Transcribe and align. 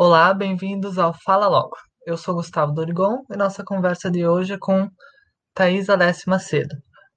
Olá, 0.00 0.32
bem-vindos 0.32 0.96
ao 0.96 1.12
Fala 1.12 1.48
Logo. 1.48 1.76
Eu 2.06 2.16
sou 2.16 2.36
Gustavo 2.36 2.70
Dorigon 2.70 3.24
e 3.28 3.36
nossa 3.36 3.64
conversa 3.64 4.08
de 4.08 4.24
hoje 4.24 4.52
é 4.52 4.56
com 4.56 4.88
Thais 5.52 5.90
Alessi 5.90 6.28
Macedo. 6.28 6.76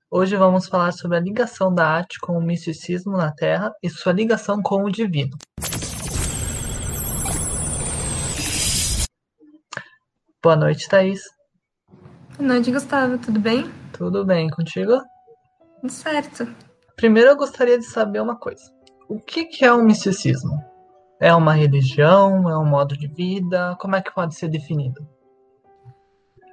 Hoje 0.09 0.35
vamos 0.35 0.67
falar 0.67 0.91
sobre 0.91 1.15
a 1.15 1.19
ligação 1.19 1.71
da 1.71 1.87
arte 1.87 2.19
com 2.19 2.35
o 2.35 2.41
misticismo 2.41 3.15
na 3.15 3.31
Terra 3.31 3.71
e 3.83 3.87
sua 3.87 4.13
ligação 4.13 4.63
com 4.63 4.83
o 4.83 4.89
divino. 4.89 5.37
Boa 10.41 10.55
noite, 10.55 10.89
Thaís. 10.89 11.21
Boa 12.35 12.47
noite, 12.47 12.71
Gustavo. 12.71 13.19
Tudo 13.19 13.39
bem? 13.39 13.71
Tudo 13.93 14.25
bem 14.25 14.49
contigo? 14.49 14.93
Tudo 15.81 15.93
certo. 15.93 16.47
Primeiro 16.95 17.29
eu 17.29 17.37
gostaria 17.37 17.77
de 17.77 17.85
saber 17.85 18.21
uma 18.21 18.39
coisa. 18.39 18.63
O 19.07 19.19
que 19.19 19.45
que 19.45 19.63
é 19.63 19.71
o 19.71 19.83
misticismo? 19.83 20.70
É 21.21 21.35
uma 21.35 21.53
religião? 21.53 22.49
É 22.49 22.57
um 22.57 22.65
modo 22.65 22.97
de 22.97 23.07
vida? 23.07 23.77
Como 23.79 23.95
é 23.95 24.01
que 24.01 24.11
pode 24.11 24.33
ser 24.33 24.47
definido? 24.49 25.07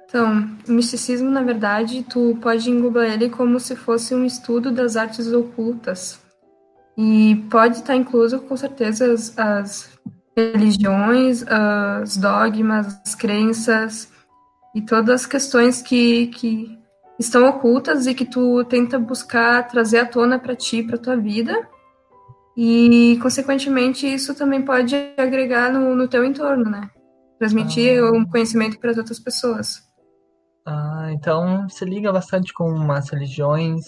Então, 0.05 0.47
o 0.67 0.71
misticismo, 0.71 1.29
na 1.29 1.41
verdade, 1.41 2.03
tu 2.03 2.37
pode 2.39 2.69
englobar 2.69 3.05
ele 3.05 3.29
como 3.29 3.59
se 3.59 3.75
fosse 3.75 4.13
um 4.13 4.23
estudo 4.23 4.71
das 4.71 4.95
artes 4.95 5.31
ocultas. 5.33 6.19
E 6.95 7.47
pode 7.49 7.77
estar 7.77 7.95
incluso, 7.95 8.41
com 8.41 8.55
certeza, 8.55 9.11
as, 9.11 9.37
as 9.37 9.99
religiões, 10.37 11.43
os 12.03 12.17
dogmas, 12.17 12.99
as 13.05 13.15
crenças 13.15 14.11
e 14.75 14.81
todas 14.81 15.21
as 15.21 15.25
questões 15.25 15.81
que, 15.81 16.27
que 16.27 16.77
estão 17.17 17.47
ocultas 17.49 18.05
e 18.05 18.13
que 18.13 18.25
tu 18.25 18.63
tenta 18.65 18.99
buscar 18.99 19.67
trazer 19.67 19.99
à 19.99 20.05
tona 20.05 20.37
para 20.37 20.55
ti, 20.55 20.83
para 20.83 20.97
tua 20.97 21.17
vida. 21.17 21.67
E, 22.57 23.17
consequentemente, 23.21 24.05
isso 24.05 24.35
também 24.35 24.61
pode 24.61 24.95
agregar 25.17 25.71
no, 25.71 25.95
no 25.95 26.07
teu 26.07 26.25
entorno, 26.25 26.69
né? 26.69 26.89
Transmitir 27.37 27.99
ah. 27.99 28.11
um 28.11 28.25
conhecimento 28.25 28.79
para 28.79 28.91
as 28.91 28.97
outras 28.97 29.19
pessoas. 29.19 29.89
Ah, 30.65 31.09
então 31.11 31.67
se 31.69 31.85
liga 31.85 32.11
bastante 32.11 32.53
com 32.53 32.69
umas 32.69 33.09
religiões. 33.09 33.85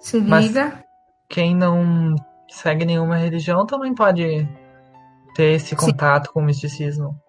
Se 0.00 0.20
liga. 0.20 0.82
Quem 1.28 1.56
não 1.56 2.14
segue 2.48 2.84
nenhuma 2.84 3.16
religião 3.16 3.66
também 3.66 3.94
pode 3.94 4.48
ter 5.34 5.54
esse 5.54 5.74
contato 5.74 6.26
Sim. 6.26 6.32
com 6.32 6.40
o 6.40 6.44
misticismo. 6.44 7.20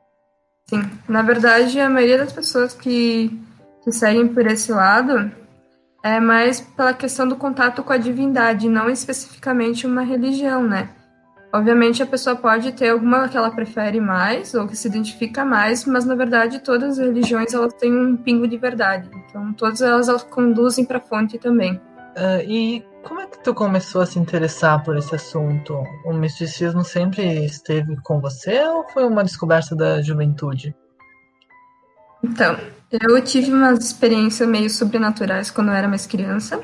Sim, 0.70 0.82
na 1.08 1.22
verdade, 1.22 1.80
a 1.80 1.90
maioria 1.90 2.18
das 2.18 2.32
pessoas 2.32 2.74
que, 2.74 3.42
que 3.84 3.92
seguem 3.92 4.28
por 4.28 4.46
esse 4.48 4.72
lado 4.72 5.32
é 6.04 6.20
mais 6.20 6.60
pela 6.60 6.94
questão 6.94 7.26
do 7.26 7.38
contato 7.38 7.82
com 7.82 7.94
a 7.94 7.98
divindade, 7.98 8.68
não 8.68 8.90
especificamente 8.90 9.88
uma 9.88 10.02
religião, 10.02 10.68
né? 10.68 10.90
Obviamente 11.54 12.04
a 12.04 12.06
pessoa 12.06 12.36
pode 12.36 12.72
ter 12.74 12.90
alguma 12.90 13.30
que 13.30 13.38
ela 13.38 13.52
prefere 13.52 14.02
mais 14.02 14.54
ou 14.54 14.68
que 14.68 14.76
se 14.76 14.88
identifica 14.88 15.46
mais, 15.46 15.86
mas 15.86 16.04
na 16.04 16.16
verdade 16.16 16.60
todas 16.60 16.98
as 16.98 17.06
religiões 17.06 17.54
elas 17.54 17.74
têm 17.76 17.96
um 17.96 18.18
pingo 18.18 18.48
de 18.48 18.58
verdade. 18.58 19.10
Então 19.30 19.54
todas 19.54 19.82
elas, 19.82 20.10
elas 20.10 20.24
conduzem 20.24 20.84
para 20.84 20.98
a 20.98 21.02
fonte 21.02 21.38
também. 21.38 21.76
Uh, 22.18 22.42
e 22.46 22.86
como 23.04 23.22
é 23.22 23.28
que 23.28 23.44
tu 23.44 23.54
começou 23.54 24.02
a 24.02 24.06
se 24.06 24.20
interessar 24.20 24.84
por 24.84 24.98
esse 24.98 25.14
assunto? 25.14 25.84
O 26.06 26.14
misticismo 26.14 26.84
sempre 26.84 27.46
esteve 27.46 27.96
com 28.02 28.20
você 28.20 28.64
ou 28.66 28.88
foi 28.90 29.06
uma 29.06 29.24
descoberta 29.24 29.76
da 29.76 30.02
juventude? 30.02 30.76
Então, 32.24 32.58
eu 32.90 33.22
tive 33.22 33.52
umas 33.52 33.84
experiências 33.84 34.48
meio 34.48 34.70
sobrenaturais 34.70 35.52
quando 35.52 35.70
eu 35.70 35.74
era 35.74 35.88
mais 35.88 36.06
criança. 36.06 36.64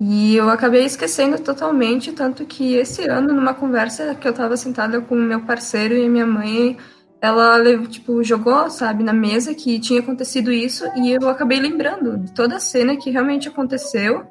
E 0.00 0.34
eu 0.34 0.48
acabei 0.48 0.86
esquecendo 0.86 1.38
totalmente, 1.38 2.10
tanto 2.12 2.46
que 2.46 2.74
esse 2.74 3.06
ano, 3.06 3.34
numa 3.34 3.52
conversa 3.52 4.14
que 4.14 4.26
eu 4.26 4.30
estava 4.30 4.56
sentada 4.56 4.98
com 5.02 5.14
meu 5.14 5.42
parceiro 5.42 5.94
e 5.94 6.08
minha 6.08 6.26
mãe, 6.26 6.78
ela 7.20 7.62
tipo 7.86 8.24
jogou, 8.24 8.70
sabe, 8.70 9.04
na 9.04 9.12
mesa 9.12 9.54
que 9.54 9.78
tinha 9.78 10.00
acontecido 10.00 10.50
isso 10.50 10.86
e 10.96 11.10
eu 11.10 11.28
acabei 11.28 11.60
lembrando 11.60 12.16
de 12.16 12.32
toda 12.32 12.56
a 12.56 12.60
cena 12.60 12.96
que 12.96 13.10
realmente 13.10 13.46
aconteceu. 13.46 14.24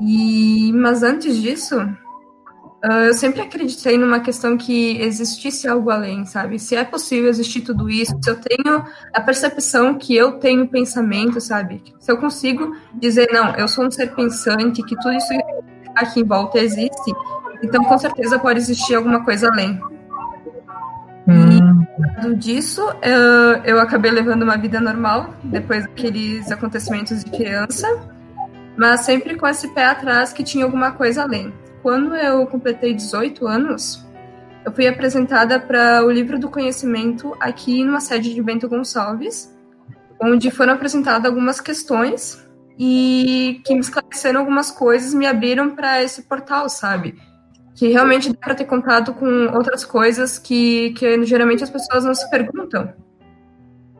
E 0.00 0.72
mas 0.72 1.02
antes 1.02 1.36
disso, 1.36 1.76
Uh, 2.84 3.06
eu 3.06 3.14
sempre 3.14 3.40
acreditei 3.40 3.96
numa 3.96 4.18
questão 4.18 4.58
que 4.58 5.00
existisse 5.00 5.68
algo 5.68 5.88
além, 5.88 6.24
sabe? 6.26 6.58
Se 6.58 6.74
é 6.74 6.82
possível 6.82 7.30
existir 7.30 7.60
tudo 7.60 7.88
isso, 7.88 8.18
se 8.20 8.28
eu 8.28 8.34
tenho 8.34 8.84
a 9.14 9.20
percepção 9.20 9.94
que 9.94 10.16
eu 10.16 10.32
tenho 10.40 10.66
pensamento, 10.66 11.40
sabe? 11.40 11.80
Se 12.00 12.10
eu 12.10 12.16
consigo 12.16 12.76
dizer, 12.94 13.28
não, 13.32 13.54
eu 13.54 13.68
sou 13.68 13.86
um 13.86 13.90
ser 13.90 14.12
pensante, 14.12 14.82
que 14.82 14.96
tudo 14.96 15.12
isso 15.12 15.32
aqui 15.94 16.20
em 16.20 16.24
volta 16.24 16.58
existe, 16.58 17.14
então 17.62 17.84
com 17.84 17.96
certeza 17.98 18.36
pode 18.36 18.58
existir 18.58 18.96
alguma 18.96 19.24
coisa 19.24 19.48
além. 19.48 19.80
Hum. 21.28 21.86
E 22.26 22.34
disso, 22.34 22.82
eu, 23.00 23.62
eu 23.64 23.80
acabei 23.80 24.10
levando 24.10 24.42
uma 24.42 24.56
vida 24.56 24.80
normal, 24.80 25.32
depois 25.44 25.84
daqueles 25.84 26.50
acontecimentos 26.50 27.22
de 27.22 27.30
criança, 27.30 27.86
mas 28.76 29.02
sempre 29.02 29.36
com 29.36 29.46
esse 29.46 29.68
pé 29.68 29.84
atrás 29.84 30.32
que 30.32 30.42
tinha 30.42 30.64
alguma 30.64 30.90
coisa 30.90 31.22
além 31.22 31.61
quando 31.82 32.14
eu 32.14 32.46
completei 32.46 32.94
18 32.94 33.46
anos, 33.46 34.06
eu 34.64 34.70
fui 34.72 34.86
apresentada 34.86 35.58
para 35.58 36.04
o 36.04 36.10
Livro 36.10 36.38
do 36.38 36.48
Conhecimento 36.48 37.36
aqui 37.40 37.84
numa 37.84 38.00
sede 38.00 38.32
de 38.32 38.40
Bento 38.40 38.68
Gonçalves, 38.68 39.52
onde 40.20 40.50
foram 40.50 40.74
apresentadas 40.74 41.26
algumas 41.26 41.60
questões 41.60 42.48
e 42.78 43.60
que 43.64 43.74
me 43.74 43.80
esclareceram 43.80 44.40
algumas 44.40 44.70
coisas, 44.70 45.12
me 45.12 45.26
abriram 45.26 45.70
para 45.70 46.02
esse 46.02 46.22
portal, 46.22 46.68
sabe? 46.68 47.20
Que 47.74 47.88
realmente 47.88 48.28
dá 48.30 48.38
para 48.38 48.54
ter 48.54 48.64
contato 48.64 49.12
com 49.12 49.48
outras 49.52 49.84
coisas 49.84 50.38
que, 50.38 50.90
que 50.92 51.24
geralmente 51.24 51.64
as 51.64 51.70
pessoas 51.70 52.04
não 52.04 52.14
se 52.14 52.30
perguntam. 52.30 52.94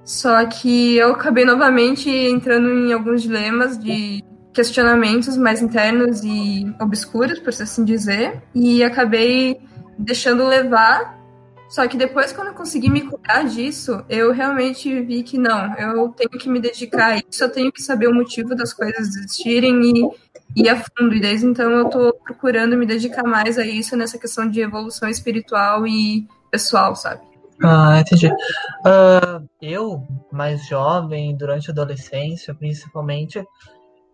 Só 0.05 0.45
que 0.47 0.97
eu 0.97 1.13
acabei 1.13 1.45
novamente 1.45 2.09
entrando 2.09 2.71
em 2.71 2.93
alguns 2.93 3.23
dilemas 3.23 3.79
de 3.79 4.23
questionamentos 4.53 5.37
mais 5.37 5.63
internos 5.63 6.23
e 6.23 6.73
obscuros, 6.81 7.39
por 7.39 7.49
assim 7.49 7.85
dizer, 7.85 8.43
e 8.55 8.83
acabei 8.83 9.61
deixando 9.99 10.47
levar. 10.47 11.21
Só 11.69 11.89
que 11.89 11.97
depois, 11.97 12.33
quando 12.33 12.49
eu 12.49 12.55
consegui 12.55 12.91
me 12.91 13.01
curar 13.01 13.47
disso, 13.47 14.05
eu 14.09 14.31
realmente 14.31 15.01
vi 15.01 15.23
que 15.23 15.39
não, 15.39 15.75
eu 15.79 16.09
tenho 16.11 16.39
que 16.39 16.49
me 16.49 16.61
dedicar 16.61 17.13
a 17.13 17.17
isso, 17.17 17.43
eu 17.43 17.51
tenho 17.51 17.73
que 17.73 17.83
saber 17.83 18.09
o 18.09 18.15
motivo 18.15 18.55
das 18.55 18.75
coisas 18.75 19.17
existirem 19.17 19.81
e 19.83 20.11
ir 20.55 20.69
a 20.69 20.77
fundo. 20.77 21.15
E 21.15 21.21
desde 21.21 21.47
então 21.47 21.71
eu 21.71 21.87
estou 21.87 22.13
procurando 22.13 22.77
me 22.77 22.85
dedicar 22.85 23.25
mais 23.25 23.59
a 23.59 23.65
isso, 23.65 23.97
nessa 23.97 24.19
questão 24.19 24.49
de 24.51 24.61
evolução 24.61 25.09
espiritual 25.09 25.87
e 25.87 26.27
pessoal, 26.51 26.95
sabe? 26.95 27.23
Ah, 27.65 28.01
entendi. 28.01 28.29
Uh, 28.29 29.49
eu, 29.61 30.07
mais 30.31 30.67
jovem, 30.67 31.35
durante 31.37 31.71
a 31.71 31.73
adolescência, 31.73 32.55
principalmente, 32.55 33.43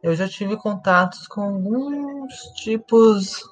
eu 0.02 0.14
já 0.14 0.28
tive 0.28 0.56
contatos 0.56 1.26
com 1.26 1.42
alguns 1.42 2.34
tipos 2.56 3.42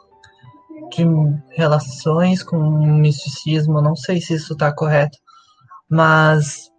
de 0.91 1.05
relações 1.51 2.43
com 2.43 2.59
misticismo, 2.99 3.81
não 3.81 3.97
sei 3.97 4.21
se 4.21 4.35
isso 4.35 4.53
está 4.53 4.73
correto, 4.73 5.19
mas 5.89 6.71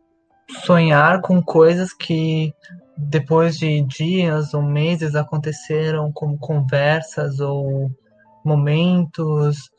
sonhar 0.65 1.21
com 1.21 1.41
coisas 1.41 1.93
que 1.93 2.53
depois 2.97 3.57
de 3.57 3.81
dias 3.83 4.53
ou 4.53 4.61
meses 4.61 5.15
aconteceram, 5.15 6.11
como 6.11 6.37
conversas 6.37 7.39
ou 7.39 7.91
momentos. 8.43 9.69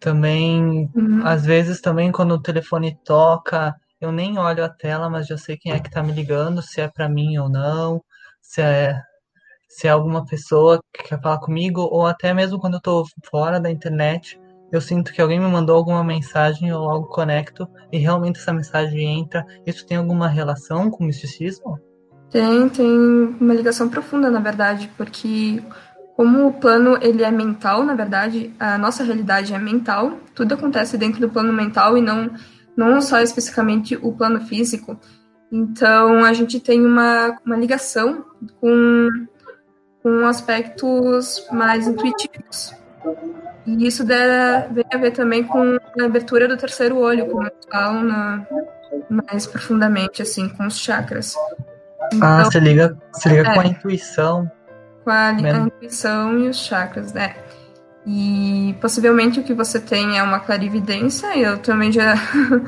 Também, 0.00 0.90
uhum. 0.96 1.24
às 1.24 1.44
vezes, 1.44 1.80
também 1.80 2.10
quando 2.10 2.32
o 2.32 2.42
telefone 2.42 2.98
toca, 3.04 3.74
eu 4.00 4.10
nem 4.10 4.36
olho 4.36 4.64
a 4.64 4.68
tela, 4.68 5.08
mas 5.08 5.28
já 5.28 5.38
sei 5.38 5.56
quem 5.56 5.72
é 5.72 5.78
que 5.78 5.86
está 5.86 6.02
me 6.02 6.12
ligando, 6.12 6.60
se 6.60 6.80
é 6.80 6.88
para 6.88 7.08
mim 7.08 7.38
ou 7.38 7.48
não, 7.48 8.02
se 8.40 8.60
é 8.60 9.00
se 9.72 9.86
é 9.86 9.90
alguma 9.90 10.24
pessoa 10.26 10.82
que 10.92 11.02
quer 11.02 11.20
falar 11.20 11.38
comigo, 11.38 11.80
ou 11.80 12.06
até 12.06 12.34
mesmo 12.34 12.58
quando 12.58 12.74
eu 12.74 12.80
tô 12.80 13.04
fora 13.24 13.58
da 13.58 13.70
internet, 13.70 14.38
eu 14.70 14.82
sinto 14.82 15.12
que 15.12 15.20
alguém 15.20 15.40
me 15.40 15.48
mandou 15.48 15.76
alguma 15.76 16.04
mensagem, 16.04 16.68
eu 16.68 16.78
logo 16.78 17.06
conecto 17.06 17.66
e 17.90 17.98
realmente 17.98 18.38
essa 18.38 18.52
mensagem 18.52 19.20
entra. 19.20 19.46
Isso 19.66 19.86
tem 19.86 19.96
alguma 19.96 20.28
relação 20.28 20.90
com 20.90 21.02
o 21.02 21.06
misticismo? 21.06 21.78
Tem, 22.30 22.68
tem 22.68 22.86
uma 23.40 23.54
ligação 23.54 23.88
profunda, 23.88 24.30
na 24.30 24.40
verdade, 24.40 24.90
porque 24.96 25.62
como 26.16 26.46
o 26.46 26.52
plano 26.52 26.98
ele 27.00 27.22
é 27.22 27.30
mental, 27.30 27.82
na 27.82 27.94
verdade, 27.94 28.54
a 28.60 28.76
nossa 28.76 29.02
realidade 29.02 29.54
é 29.54 29.58
mental, 29.58 30.18
tudo 30.34 30.52
acontece 30.52 30.98
dentro 30.98 31.20
do 31.20 31.30
plano 31.30 31.52
mental 31.52 31.96
e 31.96 32.02
não, 32.02 32.30
não 32.76 33.00
só 33.00 33.20
especificamente 33.20 33.96
o 33.96 34.12
plano 34.12 34.40
físico. 34.42 34.98
Então, 35.50 36.24
a 36.24 36.32
gente 36.34 36.60
tem 36.60 36.84
uma, 36.84 37.38
uma 37.44 37.56
ligação 37.56 38.24
com 38.60 39.08
com 40.02 40.26
aspectos 40.26 41.46
mais 41.52 41.86
intuitivos. 41.86 42.74
E 43.66 43.86
isso 43.86 44.04
vem 44.04 44.16
a 44.92 44.98
ver 44.98 45.12
também 45.12 45.44
com 45.44 45.78
a 46.00 46.04
abertura 46.04 46.48
do 46.48 46.56
terceiro 46.56 46.98
olho, 46.98 47.26
como 47.26 47.46
eu 47.46 47.52
falo 47.70 48.02
na, 48.02 48.44
mais 49.08 49.46
profundamente, 49.46 50.20
assim, 50.20 50.48
com 50.48 50.66
os 50.66 50.78
chakras. 50.78 51.36
Ah, 51.36 52.08
então, 52.12 52.28
ah, 52.28 52.44
você 52.44 52.60
liga, 52.60 52.98
você 53.12 53.28
liga 53.28 53.48
é, 53.48 53.54
com 53.54 53.60
a 53.60 53.66
intuição. 53.66 54.50
Com 55.04 55.10
a, 55.10 55.28
a, 55.28 55.66
intuição 55.66 56.38
e 56.38 56.48
os 56.48 56.56
chakras, 56.56 57.12
né? 57.12 57.36
E 58.04 58.74
possivelmente 58.80 59.38
o 59.38 59.44
que 59.44 59.54
você 59.54 59.78
tem 59.78 60.18
é 60.18 60.22
uma 60.22 60.40
clarividência. 60.40 61.36
Eu 61.38 61.58
também 61.58 61.92
já, 61.92 62.14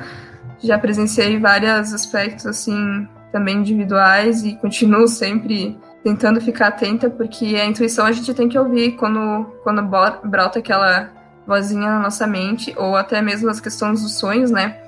já 0.63 0.79
presenciei 0.79 1.39
vários 1.41 1.93
aspectos 1.93 2.47
assim 2.47 3.09
também 3.33 3.57
individuais 3.57 4.45
e 4.45 4.55
continuo 4.55 5.09
sempre 5.09 5.77
tentando 6.05 6.39
ficar 6.39 6.69
atenta 6.69 7.09
porque 7.09 7.57
a 7.57 7.65
intuição 7.65 8.05
a 8.05 8.13
gente 8.13 8.33
tem 8.35 8.47
que 8.47 8.59
ouvir 8.59 8.93
quando 8.93 9.47
quando 9.63 9.83
brota 9.83 10.59
aquela 10.59 11.11
vozinha 11.47 11.89
na 11.89 11.99
nossa 11.99 12.27
mente 12.27 12.75
ou 12.77 12.95
até 12.95 13.23
mesmo 13.23 13.49
as 13.49 13.59
questões 13.59 14.03
dos 14.03 14.19
sonhos, 14.19 14.51
né? 14.51 14.79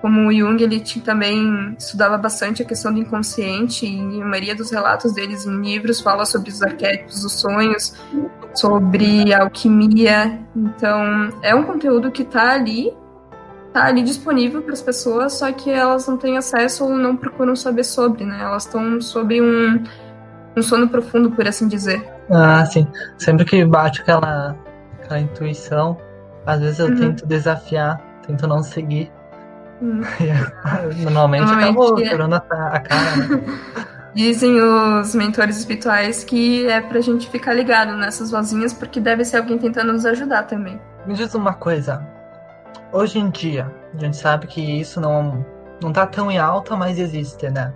Como 0.00 0.28
o 0.28 0.32
Jung, 0.32 0.62
ele 0.62 0.80
também 1.04 1.74
estudava 1.78 2.16
bastante 2.16 2.62
a 2.62 2.64
questão 2.64 2.92
do 2.92 3.00
inconsciente 3.00 3.84
e 3.84 4.22
a 4.22 4.24
maioria 4.24 4.54
dos 4.54 4.70
relatos 4.70 5.12
deles 5.12 5.44
em 5.44 5.60
livros 5.60 6.00
fala 6.00 6.24
sobre 6.24 6.48
os 6.48 6.62
arquétipos 6.62 7.22
dos 7.22 7.32
sonhos, 7.34 7.94
sobre 8.54 9.34
alquimia. 9.34 10.40
Então, 10.56 11.28
é 11.42 11.54
um 11.54 11.64
conteúdo 11.64 12.10
que 12.10 12.22
está 12.22 12.52
ali, 12.52 12.94
está 13.68 13.84
ali 13.84 14.02
disponível 14.02 14.62
para 14.62 14.72
as 14.72 14.80
pessoas, 14.80 15.34
só 15.34 15.52
que 15.52 15.68
elas 15.68 16.08
não 16.08 16.16
têm 16.16 16.38
acesso 16.38 16.84
ou 16.84 16.90
não 16.96 17.14
procuram 17.14 17.54
saber 17.54 17.84
sobre, 17.84 18.24
né? 18.24 18.38
Elas 18.40 18.64
estão 18.64 19.02
sobre 19.02 19.42
um, 19.42 19.84
um 20.56 20.62
sono 20.62 20.88
profundo, 20.88 21.30
por 21.30 21.46
assim 21.46 21.68
dizer. 21.68 22.06
Ah, 22.30 22.64
sim. 22.66 22.86
Sempre 23.18 23.44
que 23.44 23.64
bate 23.64 24.02
aquela, 24.02 24.56
aquela 25.02 25.20
intuição, 25.20 25.96
às 26.46 26.60
vezes 26.60 26.78
eu 26.78 26.88
uhum. 26.88 26.96
tento 26.96 27.26
desafiar, 27.26 28.00
tento 28.26 28.46
não 28.46 28.62
seguir 28.62 29.10
Hum. 29.82 30.02
Normalmente, 31.02 31.46
Normalmente 31.46 32.02
acabou 32.04 32.30
é. 32.30 32.34
a, 32.34 32.66
a 32.68 32.80
cara, 32.80 33.16
né? 33.16 33.44
Dizem 34.12 34.60
os 34.60 35.14
mentores 35.14 35.56
espirituais 35.56 36.24
que 36.24 36.66
é 36.66 36.80
pra 36.80 37.00
gente 37.00 37.30
ficar 37.30 37.54
ligado 37.54 37.96
nessas 37.96 38.30
vozinhas, 38.30 38.72
porque 38.72 39.00
deve 39.00 39.24
ser 39.24 39.36
alguém 39.36 39.56
tentando 39.56 39.92
nos 39.92 40.04
ajudar 40.04 40.42
também. 40.44 40.80
Me 41.06 41.14
diz 41.14 41.32
uma 41.34 41.54
coisa. 41.54 42.04
Hoje 42.92 43.20
em 43.20 43.30
dia, 43.30 43.72
a 43.94 43.98
gente 43.98 44.16
sabe 44.16 44.48
que 44.48 44.60
isso 44.60 45.00
não, 45.00 45.46
não 45.80 45.92
tá 45.92 46.06
tão 46.06 46.28
em 46.28 46.38
alta, 46.38 46.76
mas 46.76 46.98
existe, 46.98 47.48
né? 47.50 47.72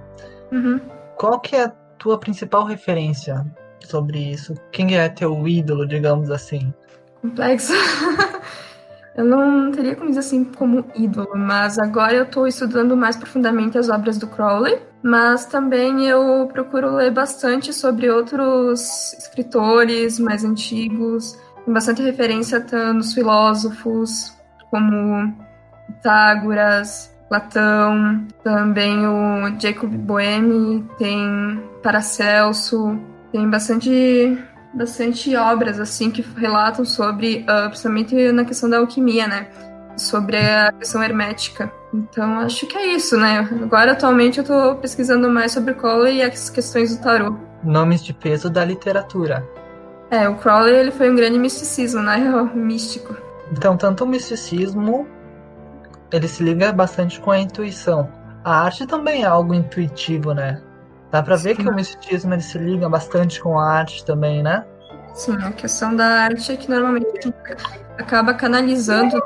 Uhum. 0.50 0.80
Qual 1.16 1.38
que 1.38 1.54
é 1.54 1.70
tua 2.04 2.18
principal 2.18 2.64
referência 2.64 3.46
sobre 3.80 4.18
isso? 4.18 4.52
Quem 4.70 4.94
é 4.94 5.08
teu 5.08 5.48
ídolo, 5.48 5.88
digamos 5.88 6.30
assim? 6.30 6.72
Complexo. 7.22 7.72
Eu 9.16 9.24
não 9.24 9.70
teria 9.70 9.94
como 9.94 10.08
dizer 10.08 10.20
assim 10.20 10.44
como 10.44 10.84
ídolo, 10.94 11.30
mas 11.36 11.78
agora 11.78 12.14
eu 12.14 12.24
estou 12.24 12.48
estudando 12.48 12.96
mais 12.96 13.16
profundamente 13.16 13.78
as 13.78 13.88
obras 13.88 14.18
do 14.18 14.26
Crowley, 14.26 14.76
mas 15.04 15.46
também 15.46 16.08
eu 16.08 16.48
procuro 16.52 16.96
ler 16.96 17.12
bastante 17.12 17.72
sobre 17.72 18.10
outros 18.10 19.12
escritores 19.12 20.18
mais 20.18 20.44
antigos, 20.44 21.38
tem 21.64 21.72
bastante 21.72 22.02
referência 22.02 22.58
nos 22.92 23.14
filósofos, 23.14 24.36
como 24.68 25.32
Pitágoras, 25.86 27.13
Platão, 27.28 28.26
também 28.42 29.06
o 29.06 29.60
Jacob 29.60 29.90
Boehme, 29.90 30.86
tem 30.98 31.62
Paracelso, 31.82 32.98
tem 33.32 33.48
bastante 33.48 34.38
bastante 34.74 35.34
obras 35.36 35.78
assim 35.78 36.10
que 36.10 36.20
relatam 36.36 36.84
sobre, 36.84 37.46
uh, 37.48 37.68
principalmente 37.68 38.32
na 38.32 38.44
questão 38.44 38.68
da 38.68 38.78
alquimia, 38.78 39.26
né? 39.28 39.46
Sobre 39.96 40.36
a 40.36 40.72
questão 40.72 41.02
hermética. 41.02 41.72
Então 41.92 42.40
acho 42.40 42.66
que 42.66 42.76
é 42.76 42.94
isso, 42.94 43.16
né? 43.16 43.48
Agora 43.62 43.92
atualmente 43.92 44.38
eu 44.38 44.42
estou 44.42 44.74
pesquisando 44.76 45.30
mais 45.30 45.52
sobre 45.52 45.74
Crowley 45.74 46.16
e 46.16 46.22
as 46.22 46.50
questões 46.50 46.96
do 46.96 47.02
tarô. 47.02 47.36
Nomes 47.62 48.02
de 48.02 48.12
peso 48.12 48.50
da 48.50 48.64
literatura. 48.64 49.48
É, 50.10 50.28
o 50.28 50.34
Crowley 50.34 50.74
ele 50.74 50.90
foi 50.90 51.10
um 51.10 51.16
grande 51.16 51.38
misticismo, 51.38 52.02
né? 52.02 52.18
Místico. 52.54 53.16
Então, 53.52 53.76
tanto 53.76 54.04
o 54.04 54.06
misticismo 54.06 55.06
ele 56.14 56.28
se 56.28 56.44
liga 56.44 56.72
bastante 56.72 57.20
com 57.20 57.32
a 57.32 57.38
intuição. 57.38 58.08
A 58.44 58.60
arte 58.60 58.86
também 58.86 59.24
é 59.24 59.26
algo 59.26 59.52
intuitivo, 59.52 60.32
né? 60.32 60.62
Dá 61.10 61.20
pra 61.22 61.34
ver 61.34 61.56
Sim. 61.56 61.62
que 61.62 61.68
o 61.68 61.74
misticismo 61.74 62.34
ele 62.34 62.42
se 62.42 62.56
liga 62.56 62.88
bastante 62.88 63.40
com 63.40 63.58
a 63.58 63.68
arte 63.68 64.04
também, 64.04 64.42
né? 64.42 64.64
Sim, 65.12 65.36
a 65.42 65.50
questão 65.50 65.94
da 65.94 66.06
arte 66.06 66.52
é 66.52 66.56
que 66.56 66.70
normalmente 66.70 67.34
acaba 67.98 68.32
canalizando 68.34 69.20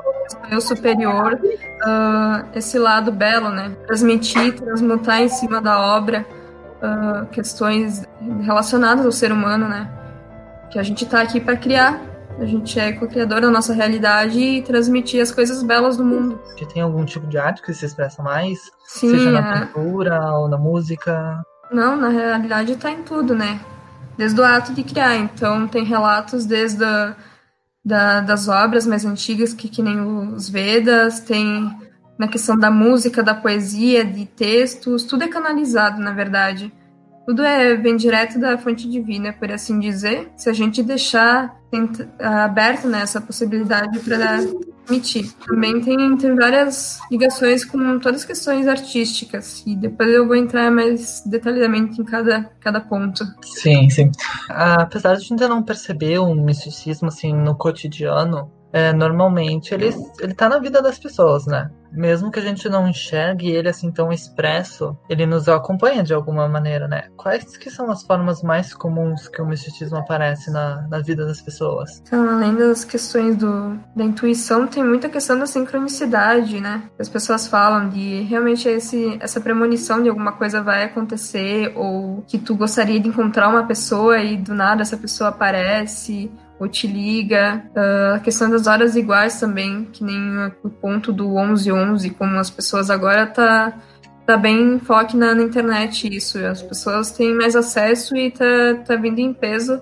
o 0.50 0.60
superior 0.60 1.34
uh, 1.34 2.48
esse 2.54 2.78
lado 2.78 3.12
belo, 3.12 3.50
né? 3.50 3.76
Transmitir, 3.86 4.54
transmutar 4.54 5.20
em 5.20 5.28
cima 5.28 5.60
da 5.60 5.78
obra 5.78 6.26
uh, 6.82 7.26
questões 7.26 8.02
relacionadas 8.42 9.04
ao 9.04 9.12
ser 9.12 9.30
humano, 9.30 9.68
né? 9.68 9.90
Que 10.70 10.78
a 10.78 10.82
gente 10.82 11.04
está 11.04 11.20
aqui 11.20 11.38
para 11.38 11.56
criar. 11.56 12.00
A 12.40 12.44
gente 12.44 12.78
é 12.78 12.92
co-criador 12.92 13.40
da 13.40 13.50
nossa 13.50 13.74
realidade 13.74 14.38
e 14.38 14.62
transmitir 14.62 15.20
as 15.20 15.32
coisas 15.32 15.62
belas 15.62 15.96
do 15.96 16.04
mundo. 16.04 16.40
Você 16.44 16.64
tem 16.66 16.82
algum 16.82 17.04
tipo 17.04 17.26
de 17.26 17.36
arte 17.36 17.60
que 17.62 17.74
se 17.74 17.84
expressa 17.84 18.22
mais? 18.22 18.70
Sim, 18.86 19.10
Seja 19.10 19.30
na 19.32 19.40
é... 19.40 19.66
pintura 19.66 20.20
ou 20.36 20.48
na 20.48 20.56
música? 20.56 21.42
Não, 21.70 21.96
na 21.96 22.08
realidade 22.08 22.72
está 22.72 22.90
em 22.90 23.02
tudo, 23.02 23.34
né? 23.34 23.60
Desde 24.16 24.40
o 24.40 24.44
ato 24.44 24.72
de 24.72 24.84
criar. 24.84 25.16
Então, 25.16 25.66
tem 25.66 25.84
relatos 25.84 26.46
desde 26.46 26.84
a, 26.84 27.16
da, 27.84 28.20
das 28.20 28.48
obras 28.48 28.86
mais 28.86 29.04
antigas, 29.04 29.52
que, 29.52 29.68
que 29.68 29.82
nem 29.82 30.00
os 30.00 30.48
Vedas, 30.48 31.20
tem 31.20 31.76
na 32.18 32.28
questão 32.28 32.56
da 32.56 32.70
música, 32.70 33.22
da 33.22 33.34
poesia, 33.34 34.04
de 34.04 34.26
textos, 34.26 35.04
tudo 35.04 35.24
é 35.24 35.28
canalizado, 35.28 36.00
na 36.00 36.12
verdade. 36.12 36.72
Tudo 37.28 37.42
é 37.42 37.76
vem 37.76 37.94
direto 37.94 38.40
da 38.40 38.56
fonte 38.56 38.88
divina, 38.88 39.34
por 39.34 39.52
assim 39.52 39.78
dizer. 39.78 40.32
Se 40.34 40.48
a 40.48 40.52
gente 40.54 40.82
deixar 40.82 41.54
aberto 42.18 42.88
né, 42.88 43.02
essa 43.02 43.20
possibilidade 43.20 43.98
para 43.98 44.38
admitir. 44.86 45.30
Também 45.46 45.78
tem, 45.82 46.16
tem 46.16 46.34
várias 46.34 46.98
ligações 47.10 47.66
com 47.66 47.98
todas 47.98 48.22
as 48.22 48.26
questões 48.26 48.66
artísticas, 48.66 49.62
e 49.66 49.76
depois 49.76 50.08
eu 50.08 50.26
vou 50.26 50.36
entrar 50.36 50.70
mais 50.70 51.22
detalhadamente 51.26 52.00
em 52.00 52.04
cada, 52.06 52.50
cada 52.60 52.80
ponto. 52.80 53.22
Sim, 53.42 53.90
sim. 53.90 54.10
Apesar 54.48 55.10
de 55.10 55.16
a 55.16 55.24
gente 55.26 55.46
não 55.46 55.62
perceber 55.62 56.18
um 56.20 56.34
misticismo 56.34 57.08
assim 57.08 57.34
no 57.34 57.54
cotidiano, 57.54 58.50
é, 58.72 58.92
normalmente 58.92 59.72
ele, 59.72 59.94
ele 60.20 60.34
tá 60.34 60.48
na 60.48 60.58
vida 60.58 60.82
das 60.82 60.98
pessoas, 60.98 61.46
né? 61.46 61.70
Mesmo 61.90 62.30
que 62.30 62.38
a 62.38 62.42
gente 62.42 62.68
não 62.68 62.86
enxergue 62.86 63.50
ele 63.50 63.68
assim 63.68 63.90
tão 63.90 64.12
expresso, 64.12 64.96
ele 65.08 65.24
nos 65.24 65.48
acompanha 65.48 66.02
de 66.02 66.12
alguma 66.12 66.46
maneira, 66.46 66.86
né? 66.86 67.04
Quais 67.16 67.56
que 67.56 67.70
são 67.70 67.90
as 67.90 68.02
formas 68.02 68.42
mais 68.42 68.74
comuns 68.74 69.26
que 69.26 69.40
o 69.40 69.46
misticismo 69.46 69.96
aparece 69.96 70.50
na, 70.50 70.86
na 70.88 71.00
vida 71.00 71.24
das 71.24 71.40
pessoas? 71.40 72.02
Então, 72.06 72.28
além 72.28 72.54
das 72.54 72.84
questões 72.84 73.36
do, 73.36 73.78
da 73.96 74.04
intuição, 74.04 74.66
tem 74.66 74.84
muita 74.84 75.08
questão 75.08 75.38
da 75.38 75.46
sincronicidade, 75.46 76.60
né? 76.60 76.82
As 76.98 77.08
pessoas 77.08 77.46
falam 77.46 77.88
de 77.88 78.20
realmente 78.22 78.68
esse, 78.68 79.16
essa 79.20 79.40
premonição 79.40 80.02
de 80.02 80.10
alguma 80.10 80.32
coisa 80.32 80.62
vai 80.62 80.84
acontecer, 80.84 81.72
ou 81.74 82.22
que 82.26 82.38
tu 82.38 82.54
gostaria 82.54 83.00
de 83.00 83.08
encontrar 83.08 83.48
uma 83.48 83.66
pessoa 83.66 84.18
e 84.18 84.36
do 84.36 84.54
nada 84.54 84.82
essa 84.82 84.96
pessoa 84.96 85.30
aparece, 85.30 86.30
ou 86.58 86.68
te 86.68 86.86
liga. 86.86 87.64
Uh, 87.74 88.16
a 88.16 88.20
questão 88.20 88.50
das 88.50 88.66
horas 88.66 88.96
iguais 88.96 89.38
também, 89.38 89.84
que 89.92 90.02
nem 90.02 90.46
o 90.62 90.70
ponto 90.70 91.12
do 91.12 91.28
1111, 91.28 92.10
como 92.10 92.38
as 92.38 92.50
pessoas 92.50 92.90
agora 92.90 93.26
tá 93.26 93.72
tá 94.26 94.36
bem 94.36 94.74
em 94.74 94.78
foco 94.78 95.16
na, 95.16 95.34
na, 95.34 95.42
internet 95.42 96.14
isso. 96.14 96.38
As 96.44 96.60
pessoas 96.60 97.10
têm 97.10 97.34
mais 97.34 97.56
acesso 97.56 98.14
e 98.14 98.30
tá, 98.30 98.44
tá 98.86 98.94
vindo 98.94 99.20
em 99.20 99.32
peso 99.32 99.80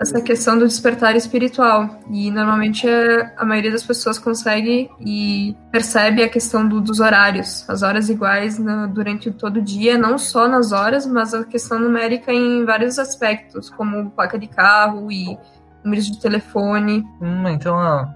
essa 0.00 0.20
questão 0.20 0.58
do 0.58 0.66
despertar 0.66 1.14
espiritual. 1.16 2.00
E 2.10 2.30
normalmente 2.30 2.88
a, 2.88 3.32
a 3.36 3.44
maioria 3.44 3.70
das 3.70 3.84
pessoas 3.84 4.18
consegue 4.18 4.90
e 5.00 5.56
percebe 5.70 6.22
a 6.22 6.28
questão 6.28 6.66
do, 6.66 6.80
dos 6.80 7.00
horários, 7.00 7.64
as 7.68 7.82
horas 7.82 8.08
iguais 8.08 8.58
durante 8.92 9.30
todo 9.30 9.58
o 9.58 9.62
dia, 9.62 9.96
não 9.96 10.18
só 10.18 10.48
nas 10.48 10.72
horas, 10.72 11.06
mas 11.06 11.32
a 11.32 11.44
questão 11.44 11.78
numérica 11.78 12.32
em 12.32 12.64
vários 12.64 12.98
aspectos, 12.98 13.70
como 13.70 14.10
placa 14.10 14.38
de 14.38 14.46
carro 14.46 15.10
e 15.10 15.38
números 15.84 16.06
de 16.06 16.20
telefone. 16.20 17.04
Hum, 17.20 17.48
então, 17.48 17.74
ó, 17.74 18.06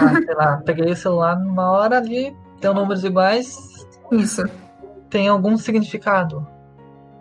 ah, 0.00 0.14
sei 0.24 0.34
lá, 0.34 0.56
peguei 0.64 0.90
o 0.92 0.96
celular 0.96 1.38
numa 1.38 1.70
hora 1.70 1.98
ali, 1.98 2.34
tem 2.60 2.72
números 2.72 3.04
iguais. 3.04 3.56
Isso. 4.10 4.44
Tem 5.08 5.28
algum 5.28 5.56
significado? 5.56 6.46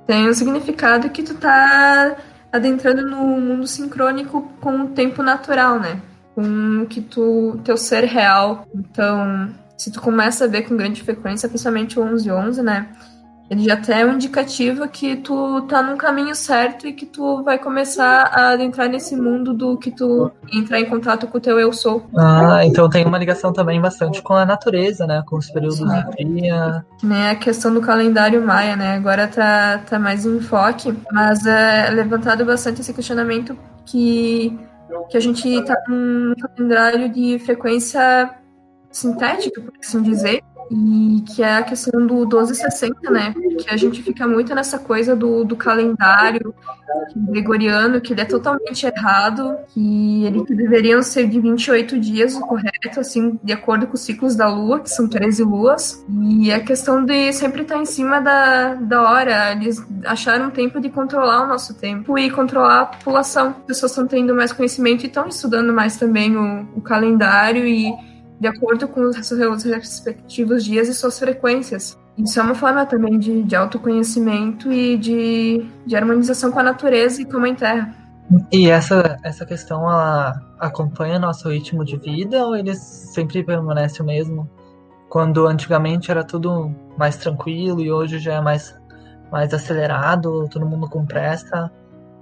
Tem 0.05 0.29
um 0.29 0.33
significado 0.33 1.09
que 1.09 1.23
tu 1.23 1.35
tá 1.35 2.15
adentrando 2.51 3.09
no 3.09 3.17
mundo 3.39 3.65
sincrônico 3.65 4.41
com 4.59 4.81
o 4.81 4.87
tempo 4.89 5.23
natural, 5.23 5.79
né? 5.79 6.01
Com 6.35 6.85
que 6.85 7.01
tu, 7.01 7.59
teu 7.63 7.77
ser 7.77 8.03
real. 8.05 8.65
Então, 8.73 9.49
se 9.77 9.91
tu 9.91 10.01
começa 10.01 10.45
a 10.45 10.47
ver 10.47 10.63
com 10.63 10.75
grande 10.75 11.01
frequência, 11.01 11.47
principalmente 11.47 11.99
o 11.99 12.03
1111, 12.03 12.61
né? 12.61 12.89
Ele 13.51 13.65
já 13.65 13.73
até 13.73 13.99
é 13.99 14.05
um 14.05 14.13
indicativo 14.13 14.87
que 14.87 15.17
tu 15.17 15.61
tá 15.63 15.83
num 15.83 15.97
caminho 15.97 16.33
certo 16.33 16.87
e 16.87 16.93
que 16.93 17.05
tu 17.05 17.43
vai 17.43 17.59
começar 17.59 18.31
a 18.33 18.55
entrar 18.55 18.87
nesse 18.87 19.13
mundo 19.13 19.53
do 19.53 19.77
que 19.77 19.91
tu 19.91 20.31
entrar 20.53 20.79
em 20.79 20.85
contato 20.85 21.27
com 21.27 21.37
o 21.37 21.41
teu 21.41 21.59
eu 21.59 21.73
sou. 21.73 22.01
Ah, 22.17 22.65
então 22.65 22.89
tem 22.89 23.05
uma 23.05 23.17
ligação 23.17 23.51
também 23.51 23.81
bastante 23.81 24.21
com 24.21 24.35
a 24.35 24.45
natureza, 24.45 25.05
né? 25.05 25.21
Com 25.27 25.35
os 25.35 25.49
períodos 25.51 25.79
de 25.79 26.23
dia. 26.23 26.85
Né, 27.03 27.31
a 27.31 27.35
questão 27.35 27.73
do 27.73 27.81
calendário 27.81 28.41
maia, 28.41 28.77
né? 28.77 28.95
Agora 28.95 29.27
tá, 29.27 29.79
tá 29.79 29.99
mais 29.99 30.25
em 30.25 30.37
enfoque, 30.37 30.97
mas 31.11 31.45
é 31.45 31.89
levantado 31.89 32.45
bastante 32.45 32.79
esse 32.79 32.93
questionamento 32.93 33.57
que 33.85 34.57
que 35.09 35.17
a 35.17 35.21
gente 35.21 35.47
está 35.47 35.75
num 35.89 36.33
calendário 36.35 37.09
de 37.09 37.37
frequência 37.39 38.29
sintética, 38.91 39.61
por 39.61 39.73
assim 39.79 40.01
dizer, 40.01 40.41
e 40.71 41.21
que 41.21 41.43
é 41.43 41.57
a 41.57 41.63
questão 41.63 42.07
do 42.07 42.15
1260, 42.19 43.09
né? 43.11 43.33
Que 43.59 43.69
a 43.69 43.75
gente 43.75 44.01
fica 44.01 44.25
muito 44.25 44.55
nessa 44.55 44.79
coisa 44.79 45.13
do, 45.13 45.43
do 45.43 45.55
calendário 45.55 46.55
gregoriano, 47.15 47.99
que 47.99 48.13
ele 48.13 48.21
é 48.21 48.25
totalmente 48.25 48.85
errado, 48.85 49.57
que 49.67 50.23
ele 50.23 50.45
que 50.45 50.55
deveriam 50.55 51.01
ser 51.01 51.27
de 51.27 51.39
28 51.41 51.99
dias, 51.99 52.35
o 52.35 52.41
correto, 52.41 52.99
assim, 52.99 53.37
de 53.43 53.51
acordo 53.51 53.85
com 53.87 53.95
os 53.95 54.01
ciclos 54.01 54.35
da 54.35 54.47
lua, 54.47 54.79
que 54.79 54.89
são 54.89 55.09
13 55.09 55.43
luas. 55.43 56.05
E 56.09 56.51
a 56.51 56.59
questão 56.61 57.03
de 57.03 57.33
sempre 57.33 57.63
estar 57.63 57.77
em 57.77 57.85
cima 57.85 58.21
da, 58.21 58.75
da 58.75 59.01
hora, 59.01 59.51
eles 59.51 59.85
acharam 60.05 60.49
tempo 60.49 60.79
de 60.79 60.89
controlar 60.89 61.43
o 61.43 61.47
nosso 61.47 61.73
tempo 61.73 62.17
e 62.17 62.31
controlar 62.31 62.81
a 62.81 62.85
população. 62.85 63.55
As 63.59 63.65
pessoas 63.65 63.91
estão 63.91 64.07
tendo 64.07 64.33
mais 64.33 64.53
conhecimento 64.53 65.03
e 65.03 65.07
estão 65.07 65.27
estudando 65.27 65.73
mais 65.73 65.97
também 65.97 66.37
o, 66.37 66.67
o 66.75 66.81
calendário 66.81 67.67
e 67.67 67.93
de 68.41 68.47
acordo 68.47 68.87
com 68.87 69.01
os 69.01 69.15
seus 69.27 69.63
respectivos 69.63 70.65
dias 70.65 70.87
e 70.87 70.95
suas 70.95 71.19
frequências. 71.19 71.95
Isso 72.17 72.39
é 72.39 72.43
uma 72.43 72.55
forma 72.55 72.83
também 72.87 73.19
de, 73.19 73.43
de 73.43 73.55
autoconhecimento 73.55 74.73
e 74.73 74.97
de, 74.97 75.63
de 75.85 75.95
harmonização 75.95 76.51
com 76.51 76.59
a 76.59 76.63
natureza 76.63 77.21
e 77.21 77.25
com 77.25 77.37
a 77.37 77.39
Mãe 77.39 77.53
Terra. 77.53 77.95
E 78.51 78.67
essa, 78.67 79.19
essa 79.23 79.45
questão, 79.45 79.83
ela 79.83 80.41
acompanha 80.59 81.19
nosso 81.19 81.49
ritmo 81.49 81.85
de 81.85 81.97
vida 81.97 82.43
ou 82.43 82.55
ele 82.55 82.73
sempre 82.73 83.43
permanece 83.43 84.01
o 84.01 84.05
mesmo? 84.05 84.49
Quando 85.07 85.45
antigamente 85.45 86.09
era 86.09 86.23
tudo 86.23 86.73
mais 86.97 87.17
tranquilo 87.17 87.79
e 87.79 87.91
hoje 87.91 88.17
já 88.17 88.33
é 88.33 88.41
mais, 88.41 88.75
mais 89.31 89.53
acelerado, 89.53 90.49
todo 90.49 90.65
mundo 90.65 90.89
com 90.89 91.05
pressa, 91.05 91.71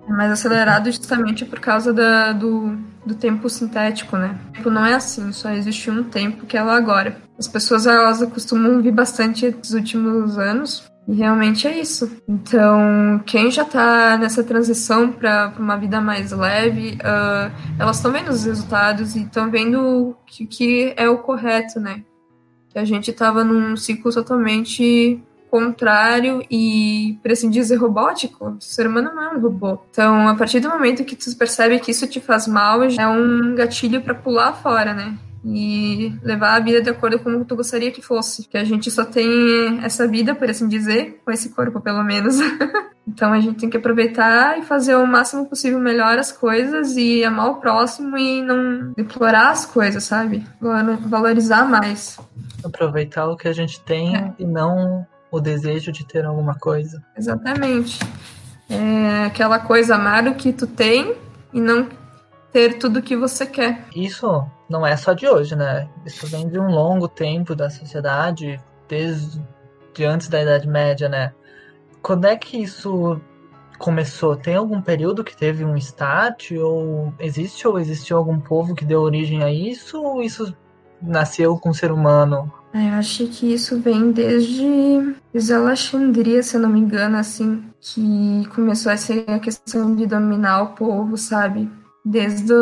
é 0.10 0.14
mais 0.14 0.32
acelerado 0.32 0.92
justamente 0.92 1.46
por 1.46 1.60
causa 1.60 1.94
da, 1.94 2.32
do, 2.32 2.76
do 3.06 3.14
tempo 3.14 3.50
sintético, 3.50 4.18
né? 4.18 4.38
Tempo 4.54 4.70
não 4.70 4.86
é 4.86 4.96
assim, 4.96 5.32
só 5.32 5.52
existe 5.52 5.90
um 5.92 6.04
tempo 6.04 6.46
que 6.46 6.58
é 6.58 6.64
o 6.64 6.70
agora. 6.70 7.18
As 7.38 7.48
pessoas 7.48 7.86
elas 7.86 8.24
costumam 8.26 8.82
vir 8.82 8.92
bastante 8.92 9.50
nos 9.50 9.72
últimos 9.72 10.38
anos 10.38 10.90
e 11.08 11.14
realmente 11.14 11.68
é 11.68 11.80
isso. 11.80 12.12
Então, 12.28 13.22
quem 13.26 13.52
já 13.52 13.64
tá 13.64 14.18
nessa 14.18 14.44
transição 14.44 15.12
para 15.12 15.54
uma 15.58 15.78
vida 15.78 16.02
mais 16.02 16.32
leve, 16.32 16.98
uh, 17.02 17.52
elas 17.80 17.98
estão 17.98 18.12
vendo 18.12 18.30
os 18.30 18.46
resultados 18.46 19.16
e 19.16 19.24
estão 19.24 19.50
vendo 19.50 20.16
que, 20.26 20.46
que 20.46 20.94
é 20.98 21.08
o 21.08 21.20
correto, 21.20 21.80
né? 21.80 22.04
Que 22.70 22.80
a 22.80 22.86
gente 22.86 23.14
tava 23.14 23.44
num 23.44 23.76
ciclo 23.76 24.12
totalmente 24.12 25.24
contrário 25.50 26.44
e, 26.50 27.18
por 27.22 27.32
assim 27.32 27.50
dizer, 27.50 27.76
robótico. 27.76 28.58
O 28.58 28.62
ser 28.62 28.88
humano 28.88 29.12
não 29.14 29.24
é 29.24 29.36
um 29.36 29.42
robô. 29.42 29.80
Então, 29.92 30.28
a 30.28 30.36
partir 30.36 30.60
do 30.60 30.70
momento 30.70 31.04
que 31.04 31.16
tu 31.16 31.36
percebe 31.36 31.80
que 31.80 31.92
isso 31.92 32.08
te 32.08 32.20
faz 32.20 32.48
mal, 32.48 32.84
é 32.84 33.08
um 33.08 33.56
gatilho 33.56 34.02
para 34.02 34.16
pular 34.16 34.54
fora, 34.54 34.94
né? 34.94 35.18
E 35.44 36.14
levar 36.22 36.56
a 36.56 36.60
vida 36.60 36.82
de 36.82 36.90
acordo 36.90 37.18
com 37.20 37.32
como 37.32 37.46
tu 37.46 37.56
gostaria 37.56 37.92
que 37.92 38.02
fosse. 38.02 38.48
Que 38.48 38.58
a 38.58 38.64
gente 38.64 38.92
só 38.92 39.06
tem 39.06 39.80
essa 39.84 40.08
vida, 40.08 40.36
por 40.36 40.50
assim 40.50 40.68
dizer, 40.68 41.22
com 41.24 41.32
esse 41.32 41.50
corpo, 41.50 41.80
pelo 41.80 42.04
menos. 42.04 42.38
então 43.08 43.32
a 43.32 43.40
gente 43.40 43.60
tem 43.60 43.70
que 43.70 43.78
aproveitar 43.78 44.60
e 44.60 44.64
fazer 44.64 44.96
o 44.96 45.08
máximo 45.08 45.46
possível 45.46 45.80
melhor 45.80 46.18
as 46.18 46.32
coisas 46.32 46.98
e 46.98 47.24
amar 47.24 47.52
o 47.52 47.56
próximo 47.56 48.18
e 48.18 48.42
não 48.42 48.92
deplorar 48.94 49.52
as 49.52 49.66
coisas, 49.66 50.04
sabe? 50.04 50.46
Valorizar 51.08 51.64
mais. 51.66 52.20
Aproveitar 52.64 53.28
o 53.28 53.38
que 53.38 53.48
a 53.48 53.54
gente 53.54 53.80
tem 53.82 54.18
é. 54.18 54.34
e 54.38 54.46
não 54.46 55.08
o 55.32 55.40
desejo 55.40 55.92
de 55.92 56.06
ter 56.06 56.26
alguma 56.26 56.56
coisa. 56.56 57.04
Exatamente. 57.16 58.00
É 58.70 59.26
aquela 59.26 59.60
coisa 59.60 59.96
amar 59.96 60.28
o 60.28 60.36
que 60.36 60.54
tu 60.54 60.68
tem 60.68 61.16
e 61.54 61.60
não 61.60 61.90
ter 62.52 62.78
tudo 62.78 63.00
o 63.00 63.02
que 63.02 63.16
você 63.16 63.46
quer. 63.46 63.86
Isso 63.96 64.46
não 64.70 64.86
é 64.86 64.96
só 64.96 65.14
de 65.14 65.28
hoje, 65.28 65.56
né? 65.56 65.88
Isso 66.06 66.28
vem 66.28 66.48
de 66.48 66.60
um 66.60 66.70
longo 66.70 67.08
tempo 67.08 67.56
da 67.56 67.70
sociedade, 67.70 68.62
desde 68.88 69.42
de 69.94 70.06
antes 70.06 70.28
da 70.28 70.42
Idade 70.42 70.68
Média, 70.68 71.10
né? 71.10 71.34
Quando 72.02 72.26
é 72.26 72.36
que 72.36 72.58
isso 72.58 73.20
começou? 73.78 74.36
Tem 74.36 74.56
algum 74.56 74.82
período 74.82 75.24
que 75.24 75.36
teve 75.36 75.66
um 75.66 75.76
start? 75.76 76.52
Ou 76.52 77.14
existe 77.20 77.68
ou 77.68 77.80
existiu 77.80 78.18
algum 78.18 78.40
povo 78.40 78.76
que 78.76 78.86
deu 78.86 79.02
origem 79.02 79.44
a 79.44 79.52
isso? 79.52 80.02
Ou 80.02 80.22
isso 80.22 80.56
nasceu 81.02 81.58
com 81.58 81.70
o 81.70 81.74
ser 81.74 81.92
humano? 81.92 82.52
É, 82.74 82.90
eu 82.90 82.94
acho 82.94 83.26
que 83.28 83.52
isso 83.52 83.80
vem 83.80 84.12
desde, 84.12 85.16
desde 85.34 85.54
Alexandria, 85.54 86.44
se 86.44 86.56
eu 86.56 86.62
não 86.62 86.70
me 86.70 86.80
engano, 86.80 87.18
assim, 87.18 87.64
que 87.82 88.48
começou 88.54 88.92
a 88.92 88.98
ser 88.98 89.26
a 89.28 89.40
questão 89.40 89.96
de 89.96 90.06
dominar 90.06 90.62
o 90.62 90.68
povo, 90.76 91.18
sabe? 91.18 91.70
Desde 92.06 92.54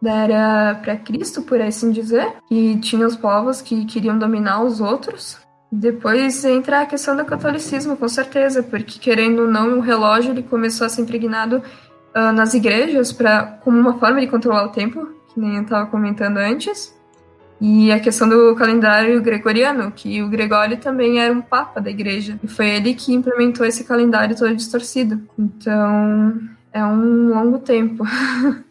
da 0.00 0.12
era 0.12 0.74
pré-Cristo, 0.82 1.42
por 1.42 1.60
assim 1.60 1.90
dizer, 1.90 2.34
que 2.48 2.78
tinha 2.80 3.06
os 3.06 3.16
povos 3.16 3.62
que 3.62 3.86
queriam 3.86 4.18
dominar 4.18 4.62
os 4.62 4.80
outros. 4.80 5.38
Depois 5.70 6.44
entra 6.44 6.82
a 6.82 6.86
questão 6.86 7.16
do 7.16 7.24
catolicismo, 7.24 7.96
com 7.96 8.08
certeza, 8.08 8.62
porque 8.62 8.98
querendo 8.98 9.42
ou 9.42 9.48
não, 9.48 9.78
o 9.78 9.80
relógio 9.80 10.32
ele 10.32 10.42
começou 10.42 10.86
a 10.86 10.90
ser 10.90 11.02
impregnado 11.02 11.62
uh, 12.16 12.32
nas 12.32 12.54
igrejas 12.54 13.12
para 13.12 13.58
como 13.62 13.78
uma 13.78 13.98
forma 13.98 14.20
de 14.20 14.26
controlar 14.26 14.64
o 14.64 14.72
tempo, 14.72 15.06
que 15.32 15.40
nem 15.40 15.56
eu 15.56 15.62
estava 15.62 15.86
comentando 15.86 16.38
antes. 16.38 16.97
E 17.60 17.90
a 17.90 17.98
questão 17.98 18.28
do 18.28 18.54
calendário 18.54 19.20
gregoriano, 19.20 19.90
que 19.90 20.22
o 20.22 20.28
Gregório 20.28 20.76
também 20.76 21.20
era 21.20 21.32
um 21.32 21.40
papa 21.40 21.80
da 21.80 21.90
igreja. 21.90 22.38
E 22.42 22.46
foi 22.46 22.68
ele 22.70 22.94
que 22.94 23.12
implementou 23.12 23.66
esse 23.66 23.82
calendário 23.82 24.36
todo 24.36 24.54
distorcido. 24.54 25.20
Então, 25.36 26.38
é 26.72 26.84
um 26.84 27.30
longo 27.30 27.58
tempo. 27.58 28.04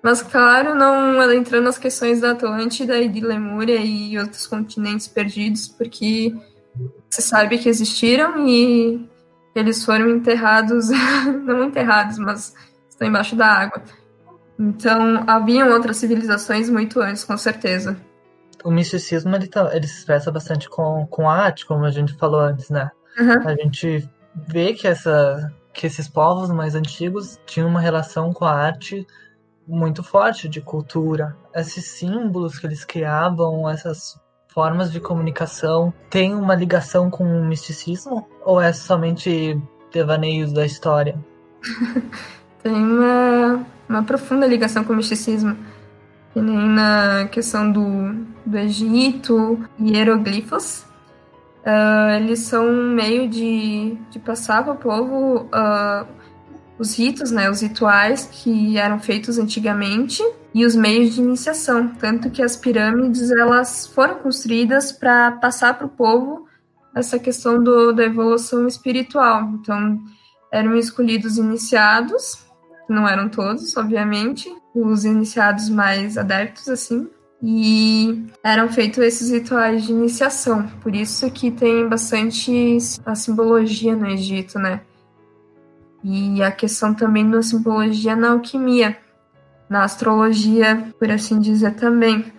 Mas, 0.00 0.22
claro, 0.22 0.72
não 0.76 1.32
entrando 1.32 1.64
nas 1.64 1.78
questões 1.78 2.20
da 2.20 2.30
Atlântida 2.30 2.96
e 2.98 3.08
de 3.08 3.20
Lemúria 3.20 3.76
e 3.76 4.16
outros 4.16 4.46
continentes 4.46 5.08
perdidos, 5.08 5.66
porque 5.66 6.32
você 7.10 7.20
sabe 7.20 7.58
que 7.58 7.68
existiram 7.68 8.46
e 8.46 9.04
eles 9.52 9.84
foram 9.84 10.08
enterrados, 10.10 10.90
não 11.44 11.64
enterrados, 11.64 12.18
mas 12.18 12.54
estão 12.88 13.08
embaixo 13.08 13.34
da 13.34 13.46
água. 13.46 13.82
Então, 14.58 15.24
haviam 15.26 15.70
outras 15.70 15.98
civilizações 15.98 16.70
muito 16.70 17.00
antes, 17.00 17.24
com 17.24 17.36
certeza. 17.36 17.96
O 18.64 18.70
misticismo, 18.70 19.34
ele, 19.34 19.46
tá, 19.46 19.70
ele 19.74 19.86
se 19.86 19.98
expressa 19.98 20.30
bastante 20.30 20.68
com, 20.68 21.06
com 21.06 21.28
a 21.28 21.34
arte, 21.34 21.66
como 21.66 21.84
a 21.84 21.90
gente 21.90 22.14
falou 22.14 22.40
antes, 22.40 22.70
né? 22.70 22.90
Uhum. 23.18 23.48
A 23.48 23.54
gente 23.54 24.08
vê 24.34 24.72
que, 24.72 24.88
essa, 24.88 25.52
que 25.72 25.86
esses 25.86 26.08
povos 26.08 26.50
mais 26.50 26.74
antigos 26.74 27.38
tinham 27.46 27.68
uma 27.68 27.80
relação 27.80 28.32
com 28.32 28.44
a 28.44 28.52
arte 28.52 29.06
muito 29.66 30.02
forte 30.02 30.48
de 30.48 30.60
cultura. 30.60 31.36
Esses 31.54 31.84
símbolos 31.84 32.58
que 32.58 32.66
eles 32.66 32.84
criavam, 32.84 33.68
essas 33.68 34.18
formas 34.48 34.90
de 34.90 35.00
comunicação, 35.00 35.92
tem 36.08 36.34
uma 36.34 36.54
ligação 36.54 37.10
com 37.10 37.24
o 37.24 37.44
misticismo? 37.44 38.26
Ou 38.44 38.60
é 38.60 38.72
somente 38.72 39.60
devaneios 39.92 40.52
da 40.52 40.64
história? 40.64 41.18
tem 42.62 42.74
uma 42.74 43.66
uma 43.88 44.02
profunda 44.02 44.46
ligação 44.46 44.84
com 44.84 44.92
o 44.92 44.96
misticismo. 44.96 45.56
E 46.34 46.40
nem 46.40 46.68
na 46.68 47.28
questão 47.30 47.70
do, 47.70 48.14
do 48.44 48.58
Egito, 48.58 49.64
hieroglifos. 49.80 50.84
Uh, 51.62 52.10
eles 52.16 52.40
são 52.40 52.68
um 52.68 52.94
meio 52.94 53.28
de, 53.28 53.96
de 54.10 54.18
passar 54.18 54.62
para 54.62 54.74
o 54.74 54.76
povo 54.76 55.46
uh, 55.46 56.06
os 56.78 56.96
ritos, 56.96 57.30
né, 57.30 57.50
os 57.50 57.60
rituais 57.62 58.28
que 58.30 58.78
eram 58.78 59.00
feitos 59.00 59.38
antigamente 59.38 60.22
e 60.54 60.64
os 60.64 60.76
meios 60.76 61.14
de 61.14 61.22
iniciação. 61.22 61.88
Tanto 61.88 62.30
que 62.30 62.42
as 62.42 62.56
pirâmides 62.56 63.30
elas 63.30 63.86
foram 63.86 64.16
construídas 64.16 64.92
para 64.92 65.32
passar 65.32 65.76
para 65.76 65.86
o 65.86 65.90
povo 65.90 66.46
essa 66.94 67.18
questão 67.18 67.62
do, 67.62 67.92
da 67.92 68.04
evolução 68.04 68.66
espiritual. 68.66 69.50
Então, 69.54 70.00
eram 70.52 70.76
escolhidos 70.76 71.36
iniciados 71.36 72.45
não 72.88 73.08
eram 73.08 73.28
todos, 73.28 73.76
obviamente, 73.76 74.54
os 74.74 75.04
iniciados 75.04 75.68
mais 75.68 76.16
adeptos, 76.16 76.68
assim, 76.68 77.08
e 77.42 78.26
eram 78.42 78.68
feitos 78.68 78.98
esses 78.98 79.30
rituais 79.30 79.84
de 79.84 79.92
iniciação. 79.92 80.66
Por 80.80 80.94
isso 80.94 81.30
que 81.30 81.50
tem 81.50 81.88
bastante 81.88 82.78
a 83.04 83.14
simbologia 83.14 83.94
no 83.94 84.06
Egito, 84.06 84.58
né? 84.58 84.80
E 86.02 86.42
a 86.42 86.50
questão 86.50 86.94
também 86.94 87.28
da 87.28 87.42
simbologia 87.42 88.14
na 88.14 88.30
alquimia, 88.30 88.96
na 89.68 89.84
astrologia, 89.84 90.92
por 90.98 91.10
assim 91.10 91.40
dizer 91.40 91.74
também, 91.74 92.32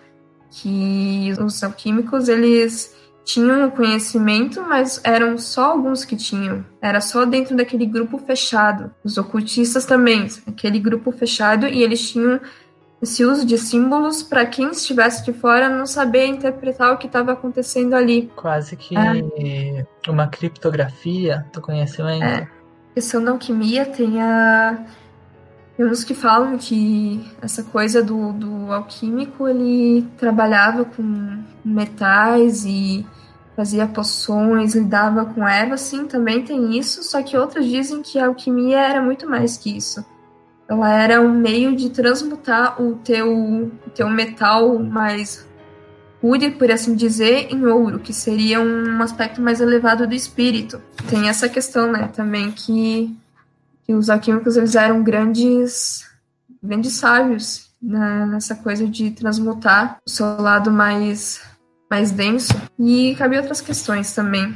que 0.50 1.34
os 1.40 1.62
alquímicos 1.64 2.30
eles 2.30 2.96
tinham 3.28 3.68
o 3.68 3.72
conhecimento, 3.72 4.62
mas 4.62 5.02
eram 5.04 5.38
só 5.38 5.72
alguns 5.72 6.06
que 6.06 6.16
tinham. 6.16 6.66
Era 6.82 7.02
só 7.02 7.26
dentro 7.26 7.58
daquele 7.58 7.86
grupo 7.86 8.18
fechado. 8.18 8.90
Os 9.04 9.18
ocultistas 9.18 9.86
também, 9.86 10.26
aquele 10.48 10.80
grupo 10.80 11.12
fechado, 11.12 11.68
e 11.68 11.84
eles 11.84 12.10
tinham 12.10 12.40
esse 13.02 13.26
uso 13.26 13.46
de 13.46 13.58
símbolos 13.58 14.24
para 14.24 14.46
quem 14.46 14.72
estivesse 14.72 15.26
de 15.26 15.34
fora 15.34 15.68
não 15.68 15.86
saber 15.86 16.26
interpretar 16.28 16.94
o 16.94 16.98
que 16.98 17.06
estava 17.06 17.34
acontecendo 17.34 17.96
ali. 17.96 18.32
Quase 18.34 18.78
que 18.78 18.96
é. 18.98 19.86
uma 20.08 20.28
criptografia 20.30 21.46
do 21.52 21.60
conhecimento. 21.60 22.24
É. 22.24 22.48
Questão 22.96 23.22
da 23.22 23.32
alquimia 23.32 23.86
tem 23.86 24.22
a 24.22 24.86
Tem 25.76 25.86
uns 25.86 26.06
que 26.06 26.16
falam 26.16 26.58
que 26.58 27.30
essa 27.42 27.62
coisa 27.62 28.02
do, 28.02 28.32
do 28.32 28.72
alquímico 28.72 29.50
ele 29.50 30.08
trabalhava 30.18 30.86
com 30.86 31.44
metais 31.66 32.64
e 32.66 33.06
fazia 33.58 33.88
poções, 33.88 34.76
lidava 34.76 35.26
com 35.26 35.46
ervas, 35.46 35.82
sim, 35.82 36.06
também 36.06 36.44
tem 36.44 36.78
isso, 36.78 37.02
só 37.02 37.24
que 37.24 37.36
outros 37.36 37.66
dizem 37.66 38.04
que 38.04 38.20
a 38.20 38.28
alquimia 38.28 38.80
era 38.80 39.02
muito 39.02 39.28
mais 39.28 39.58
que 39.58 39.76
isso. 39.76 40.06
Ela 40.70 40.94
era 40.94 41.20
um 41.20 41.34
meio 41.34 41.76
de 41.76 41.90
transmutar 41.90 42.80
o 42.80 42.98
teu, 42.98 43.72
teu 43.96 44.08
metal 44.10 44.78
mais 44.78 45.48
rude, 46.22 46.52
por 46.52 46.70
assim 46.70 46.94
dizer, 46.94 47.52
em 47.52 47.66
ouro, 47.66 47.98
que 47.98 48.14
seria 48.14 48.62
um 48.62 49.02
aspecto 49.02 49.42
mais 49.42 49.60
elevado 49.60 50.06
do 50.06 50.14
espírito. 50.14 50.80
Tem 51.10 51.28
essa 51.28 51.50
questão, 51.50 51.92
né, 51.92 52.12
também 52.14 52.52
que, 52.52 53.18
que 53.84 53.94
os 53.96 54.08
alquímicos 54.08 54.56
eles 54.56 54.76
eram 54.76 55.02
grandes, 55.02 56.06
grandes 56.62 56.94
sábios 56.94 57.72
né, 57.82 58.28
nessa 58.28 58.54
coisa 58.54 58.88
de 58.88 59.10
transmutar 59.10 59.98
o 60.06 60.10
seu 60.10 60.40
lado 60.40 60.72
mais 60.72 61.42
mais 61.90 62.12
denso. 62.12 62.54
E 62.80 63.16
cabe 63.16 63.38
outras 63.38 63.62
questões 63.62 64.14
também. 64.14 64.56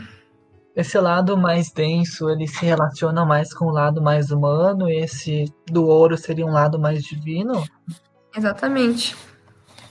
Esse 0.76 0.98
lado 0.98 1.36
mais 1.36 1.72
denso, 1.72 2.30
ele 2.30 2.48
se 2.48 2.66
relaciona 2.66 3.26
mais 3.26 3.54
com 3.54 3.66
o 3.66 3.72
lado 3.72 4.02
mais 4.02 4.32
humano, 4.32 4.90
e 4.90 5.00
esse 5.04 5.52
do 5.70 5.86
ouro 5.86 6.18
seria 6.18 6.46
um 6.46 6.52
lado 6.52 6.80
mais 6.80 7.04
divino? 7.04 7.64
Exatamente. 8.36 9.16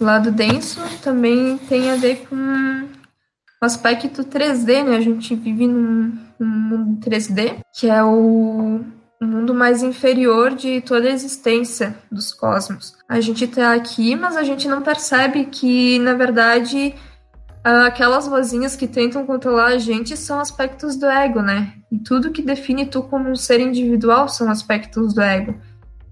O 0.01 0.05
lado 0.05 0.33
denso 0.33 0.81
também 1.03 1.59
tem 1.59 1.91
a 1.91 1.97
ver 1.97 2.27
com 2.27 2.35
o 2.37 3.65
aspecto 3.65 4.25
3D, 4.25 4.83
né? 4.83 4.97
A 4.97 5.01
gente 5.01 5.35
vive 5.35 5.67
num, 5.67 6.19
num 6.39 6.47
mundo 6.47 7.01
3D, 7.07 7.59
que 7.79 7.87
é 7.87 8.03
o 8.03 8.81
mundo 9.21 9.55
mais 9.55 9.83
inferior 9.83 10.55
de 10.55 10.81
toda 10.81 11.09
a 11.09 11.13
existência 11.13 11.95
dos 12.11 12.33
cosmos. 12.33 12.97
A 13.07 13.21
gente 13.21 13.45
está 13.45 13.75
aqui, 13.75 14.17
mas 14.17 14.35
a 14.35 14.43
gente 14.43 14.67
não 14.67 14.81
percebe 14.81 15.45
que, 15.45 15.99
na 15.99 16.15
verdade, 16.15 16.95
aquelas 17.63 18.27
vozinhas 18.27 18.75
que 18.75 18.87
tentam 18.87 19.27
controlar 19.27 19.69
a 19.69 19.79
gente 19.79 20.17
são 20.17 20.41
aspectos 20.41 20.97
do 20.97 21.07
ego, 21.07 21.43
né? 21.43 21.75
E 21.91 21.99
tudo 21.99 22.31
que 22.31 22.43
define 22.43 22.87
tu 22.87 23.03
como 23.03 23.29
um 23.29 23.37
ser 23.37 23.61
individual 23.61 24.29
são 24.29 24.51
aspectos 24.51 25.13
do 25.13 25.21
ego. 25.21 25.55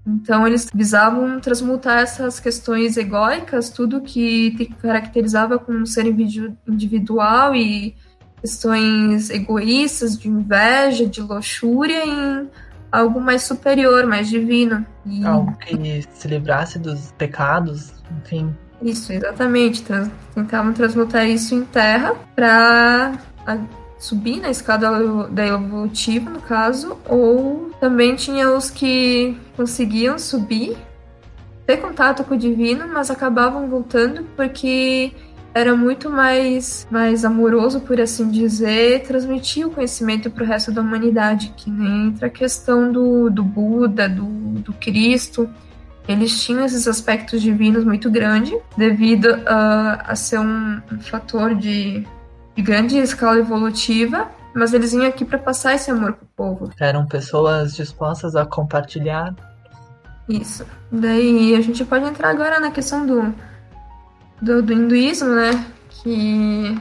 Então 0.05 0.45
eles 0.47 0.69
visavam 0.73 1.39
transmutar 1.39 1.99
essas 1.99 2.39
questões 2.39 2.97
egóicas, 2.97 3.69
tudo 3.69 4.01
que 4.01 4.55
te 4.55 4.65
caracterizava 4.65 5.59
como 5.59 5.79
um 5.79 5.85
ser 5.85 6.05
individual 6.05 7.55
e 7.55 7.95
questões 8.41 9.29
egoístas, 9.29 10.17
de 10.17 10.29
inveja, 10.29 11.05
de 11.05 11.21
luxúria, 11.21 12.05
em 12.05 12.49
algo 12.91 13.19
mais 13.19 13.43
superior, 13.43 14.05
mais 14.05 14.29
divino. 14.29 14.85
E... 15.05 15.23
Algo 15.25 15.55
que 15.57 16.03
se 16.11 16.27
livrasse 16.27 16.79
dos 16.79 17.11
pecados, 17.17 17.93
enfim. 18.19 18.55
Isso, 18.81 19.11
exatamente. 19.11 19.81
Trans 19.83 20.09
tentavam 20.33 20.73
transmutar 20.73 21.27
isso 21.27 21.53
em 21.55 21.63
terra 21.63 22.15
para 22.35 23.17
subir 23.97 24.39
na 24.39 24.49
escada 24.49 25.27
da 25.27 25.45
evolutiva, 25.45 26.29
no 26.29 26.41
caso, 26.41 26.97
ou 27.07 27.71
também 27.79 28.15
tinha 28.15 28.49
os 28.49 28.69
que 28.69 29.37
conseguiam 29.57 30.17
subir, 30.17 30.77
ter 31.65 31.77
contato 31.77 32.23
com 32.23 32.33
o 32.33 32.37
divino, 32.37 32.87
mas 32.87 33.11
acabavam 33.11 33.67
voltando 33.67 34.23
porque 34.35 35.11
era 35.53 35.75
muito 35.75 36.09
mais, 36.09 36.87
mais 36.89 37.25
amoroso, 37.25 37.81
por 37.81 37.99
assim 37.99 38.29
dizer, 38.29 39.03
transmitir 39.03 39.67
o 39.67 39.71
conhecimento 39.71 40.29
para 40.29 40.43
o 40.43 40.47
resto 40.47 40.71
da 40.71 40.81
humanidade, 40.81 41.53
que 41.57 41.69
nem 41.69 42.07
entra 42.07 42.27
a 42.27 42.29
questão 42.29 42.91
do, 42.91 43.29
do 43.29 43.43
Buda, 43.43 44.07
do, 44.07 44.23
do 44.23 44.73
Cristo, 44.73 45.49
eles 46.09 46.41
tinham 46.43 46.65
esses 46.65 46.87
aspectos 46.87 47.39
divinos 47.39 47.85
muito 47.85 48.09
grandes, 48.09 48.59
devido 48.75 49.27
a, 49.45 50.11
a 50.11 50.15
ser 50.15 50.39
um, 50.39 50.81
um 50.91 50.99
fator 50.99 51.53
de, 51.53 52.03
de 52.55 52.61
grande 52.63 52.97
escala 52.97 53.37
evolutiva, 53.37 54.27
mas 54.55 54.73
eles 54.73 54.91
vinham 54.91 55.07
aqui 55.07 55.23
para 55.23 55.37
passar 55.37 55.75
esse 55.75 55.91
amor 55.91 56.13
pro 56.13 56.25
povo. 56.35 56.71
Eram 56.79 57.05
pessoas 57.05 57.75
dispostas 57.75 58.35
a 58.35 58.43
compartilhar. 58.43 59.35
Isso. 60.27 60.65
Daí 60.91 61.55
a 61.55 61.61
gente 61.61 61.85
pode 61.85 62.05
entrar 62.05 62.31
agora 62.31 62.59
na 62.59 62.71
questão 62.71 63.05
do, 63.05 63.33
do, 64.41 64.63
do 64.63 64.73
hinduísmo, 64.73 65.29
né? 65.29 65.63
Que 65.89 66.75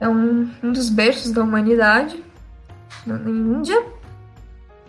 é 0.00 0.08
um, 0.08 0.50
um 0.64 0.72
dos 0.72 0.90
berços 0.90 1.30
da 1.30 1.44
humanidade 1.44 2.20
na 3.06 3.14
Índia. 3.18 3.80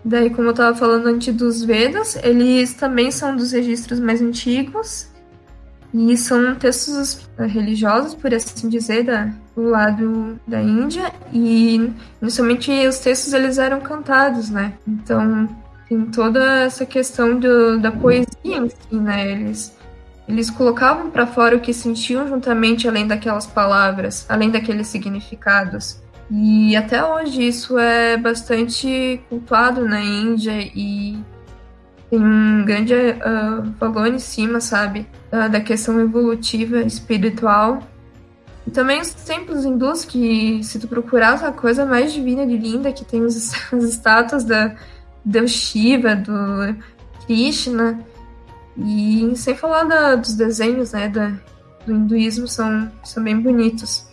Daí, 0.06 0.30
como 0.30 0.50
eu 0.50 0.52
estava 0.52 0.78
falando 0.78 1.08
antes 1.08 1.34
dos 1.34 1.64
Vedas, 1.64 2.16
eles 2.18 2.76
também 2.76 3.10
são 3.10 3.36
dos 3.36 3.52
registros 3.52 4.00
mais 4.00 4.22
antigos 4.22 5.10
e 5.92 6.16
são 6.16 6.54
textos 6.54 7.28
eh, 7.40 7.48
religiosos, 7.48 8.14
por 8.14 8.32
assim 8.32 8.70
dizer, 8.70 9.04
da, 9.04 9.32
do 9.56 9.64
lado 9.64 10.40
da 10.46 10.62
Índia 10.62 11.12
e 11.34 11.92
inicialmente 12.22 12.72
os 12.88 13.00
textos 13.00 13.34
eles 13.34 13.58
eram 13.58 13.82
cantados, 13.82 14.52
né? 14.52 14.74
Então 14.88 15.50
tem 15.90 16.06
toda 16.06 16.62
essa 16.62 16.86
questão 16.86 17.40
do, 17.40 17.80
da 17.80 17.92
poesia 17.92 18.28
em 18.44 18.70
si, 18.70 18.96
né? 18.96 19.32
Eles 19.32 19.76
eles 20.28 20.50
colocavam 20.50 21.10
para 21.10 21.26
fora 21.26 21.56
o 21.56 21.60
que 21.60 21.74
sentiam 21.74 22.28
juntamente 22.28 22.88
além 22.88 23.08
daquelas 23.08 23.46
palavras, 23.46 24.26
além 24.30 24.50
daqueles 24.50 24.88
significados. 24.88 26.02
E 26.30 26.76
até 26.76 27.04
hoje 27.04 27.48
isso 27.48 27.78
é 27.78 28.18
bastante 28.18 29.22
cultuado 29.30 29.86
na 29.86 30.02
Índia 30.02 30.60
e 30.60 31.18
tem 32.10 32.20
um 32.20 32.66
grande 32.66 32.94
uh, 32.94 33.72
valor 33.80 34.08
em 34.08 34.20
cima, 34.20 34.60
sabe? 34.60 35.08
Da 35.30 35.60
questão 35.60 36.00
evolutiva, 36.00 36.82
espiritual. 36.82 37.80
E 38.66 38.72
também 38.72 39.00
os 39.00 39.14
templos 39.14 39.64
hindus, 39.64 40.06
que 40.06 40.64
se 40.64 40.80
tu 40.80 40.88
procurar 40.88 41.44
a 41.44 41.52
coisa 41.52 41.86
mais 41.86 42.12
divina 42.12 42.44
e 42.44 42.58
linda, 42.58 42.92
que 42.92 43.06
tem 43.06 43.22
os, 43.22 43.54
as 43.72 43.84
estátuas 43.84 44.44
da 44.44 44.76
Deus 45.24 45.52
Shiva, 45.52 46.16
do 46.16 46.76
Krishna, 47.26 48.00
e 48.78 49.32
sem 49.36 49.56
falar 49.56 49.84
da, 49.84 50.16
dos 50.16 50.34
desenhos 50.34 50.94
né, 50.94 51.08
da, 51.08 51.34
do 51.86 51.94
hinduísmo, 51.94 52.48
são, 52.48 52.92
são 53.04 53.24
bem 53.24 53.40
bonitos. 53.40 54.08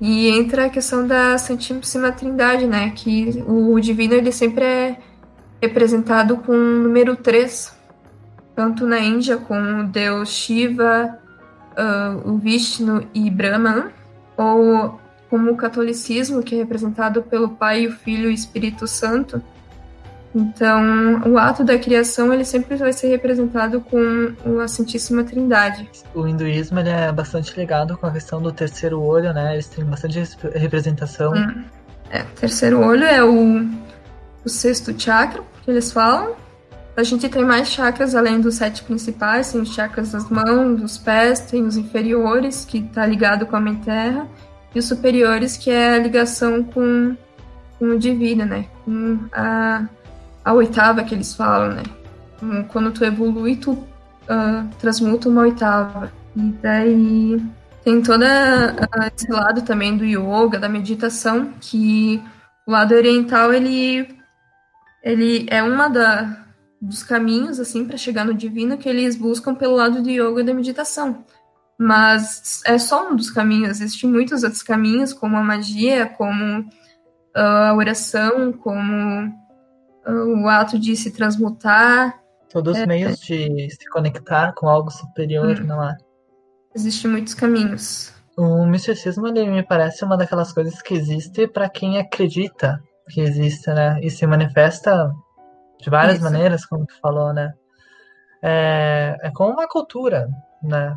E 0.00 0.28
entra 0.28 0.66
a 0.66 0.70
questão 0.70 1.06
da 1.06 1.38
Santíssima 1.38 2.12
Trindade, 2.12 2.66
né? 2.66 2.92
Que 2.94 3.42
o 3.46 3.78
divino 3.80 4.14
ele 4.14 4.30
sempre 4.30 4.64
é 4.64 4.98
representado 5.60 6.36
com 6.38 6.52
o 6.52 6.82
número 6.82 7.16
3, 7.16 7.74
tanto 8.54 8.86
na 8.86 8.98
Índia 8.98 9.38
com 9.38 9.80
o 9.80 9.84
deus 9.84 10.28
Shiva, 10.28 11.18
uh, 11.72 12.30
o 12.30 12.36
Vishnu 12.36 13.06
e 13.14 13.30
Brahman, 13.30 13.90
ou 14.36 15.00
como 15.30 15.50
o 15.50 15.56
catolicismo, 15.56 16.42
que 16.42 16.54
é 16.54 16.58
representado 16.58 17.22
pelo 17.22 17.48
Pai, 17.48 17.86
o 17.86 17.92
Filho 17.92 18.24
e 18.24 18.28
o 18.28 18.30
Espírito 18.30 18.86
Santo, 18.86 19.42
então, 20.38 21.22
o 21.26 21.38
ato 21.38 21.64
da 21.64 21.78
criação 21.78 22.30
ele 22.30 22.44
sempre 22.44 22.76
vai 22.76 22.92
ser 22.92 23.08
representado 23.08 23.80
com 23.80 24.60
a 24.60 24.68
Santíssima 24.68 25.24
Trindade. 25.24 25.88
O 26.14 26.28
hinduísmo 26.28 26.78
ele 26.78 26.90
é 26.90 27.10
bastante 27.10 27.58
ligado 27.58 27.96
com 27.96 28.06
a 28.06 28.10
questão 28.10 28.42
do 28.42 28.52
terceiro 28.52 29.00
olho, 29.00 29.32
né? 29.32 29.54
Eles 29.54 29.66
têm 29.66 29.82
bastante 29.82 30.22
representação. 30.54 31.32
Hum. 31.32 31.64
É, 32.10 32.22
terceiro 32.38 32.80
olho 32.80 33.04
é 33.04 33.24
o, 33.24 33.66
o 34.44 34.48
sexto 34.48 34.94
chakra 35.00 35.42
que 35.64 35.70
eles 35.70 35.90
falam. 35.90 36.36
A 36.94 37.02
gente 37.02 37.26
tem 37.30 37.42
mais 37.42 37.68
chakras 37.68 38.14
além 38.14 38.38
dos 38.38 38.56
sete 38.56 38.82
principais, 38.82 39.52
tem 39.52 39.62
os 39.62 39.72
chakras 39.72 40.12
das 40.12 40.28
mãos, 40.28 40.78
dos 40.78 40.98
pés, 40.98 41.40
tem 41.40 41.64
os 41.64 41.78
inferiores, 41.78 42.66
que 42.66 42.78
está 42.78 43.06
ligado 43.06 43.46
com 43.46 43.56
a 43.56 43.60
mãe 43.60 43.76
terra, 43.76 44.26
e 44.74 44.78
os 44.78 44.84
superiores, 44.84 45.56
que 45.56 45.70
é 45.70 45.94
a 45.94 45.98
ligação 45.98 46.62
com, 46.62 47.16
com 47.78 47.86
o 47.86 47.98
divino, 47.98 48.44
né? 48.44 48.66
Com 48.84 49.18
a 49.32 49.86
a 50.46 50.52
oitava 50.52 51.02
que 51.02 51.12
eles 51.12 51.34
falam, 51.34 51.74
né? 51.74 51.82
Hum, 52.40 52.62
quando 52.68 52.92
tu 52.92 53.04
evolui, 53.04 53.56
tu 53.56 53.72
uh, 53.72 54.68
transmuta 54.78 55.28
uma 55.28 55.42
oitava. 55.42 56.12
E 56.36 56.40
daí 56.62 57.42
tem 57.82 58.00
todo 58.00 58.22
uh, 58.22 59.12
esse 59.12 59.28
lado 59.28 59.62
também 59.62 59.96
do 59.96 60.04
yoga, 60.04 60.56
da 60.56 60.68
meditação, 60.68 61.52
que 61.60 62.22
o 62.64 62.70
lado 62.70 62.94
oriental, 62.94 63.52
ele, 63.52 64.08
ele 65.02 65.48
é 65.50 65.64
uma 65.64 65.88
da, 65.88 66.44
dos 66.80 67.02
caminhos, 67.02 67.58
assim, 67.58 67.84
para 67.84 67.96
chegar 67.96 68.24
no 68.24 68.32
divino, 68.32 68.78
que 68.78 68.88
eles 68.88 69.16
buscam 69.16 69.52
pelo 69.52 69.74
lado 69.74 70.00
do 70.00 70.08
yoga 70.08 70.42
e 70.42 70.44
da 70.44 70.54
meditação. 70.54 71.24
Mas 71.76 72.62
é 72.64 72.78
só 72.78 73.10
um 73.10 73.16
dos 73.16 73.30
caminhos, 73.30 73.80
existem 73.80 74.08
muitos 74.08 74.44
outros 74.44 74.62
caminhos, 74.62 75.12
como 75.12 75.36
a 75.36 75.42
magia, 75.42 76.06
como 76.06 76.60
uh, 76.60 76.68
a 77.34 77.74
oração, 77.74 78.52
como 78.52 79.44
o 80.06 80.48
ato 80.48 80.78
de 80.78 80.96
se 80.96 81.10
transmutar. 81.10 82.20
Todos 82.50 82.76
os 82.76 82.82
é, 82.82 82.86
meios 82.86 83.18
de 83.18 83.68
se 83.70 83.88
conectar 83.90 84.52
com 84.54 84.68
algo 84.68 84.90
superior, 84.90 85.60
hum. 85.60 85.64
não 85.64 85.82
é? 85.82 85.96
Existem 86.74 87.10
muitos 87.10 87.34
caminhos. 87.34 88.12
O 88.36 88.66
misticismo 88.66 89.26
ele 89.28 89.48
me 89.50 89.62
parece 89.62 90.04
uma 90.04 90.16
daquelas 90.16 90.52
coisas 90.52 90.80
que 90.82 90.94
existe 90.94 91.48
para 91.48 91.68
quem 91.68 91.98
acredita 91.98 92.82
que 93.08 93.20
existe, 93.20 93.72
né? 93.72 93.98
E 94.02 94.10
se 94.10 94.26
manifesta 94.26 95.10
de 95.80 95.88
várias 95.88 96.16
Isso. 96.16 96.24
maneiras, 96.24 96.66
como 96.66 96.86
tu 96.86 96.94
falou, 97.00 97.32
né? 97.32 97.52
é, 98.42 99.16
é 99.22 99.30
como 99.30 99.52
uma 99.52 99.68
cultura, 99.68 100.28
né? 100.62 100.96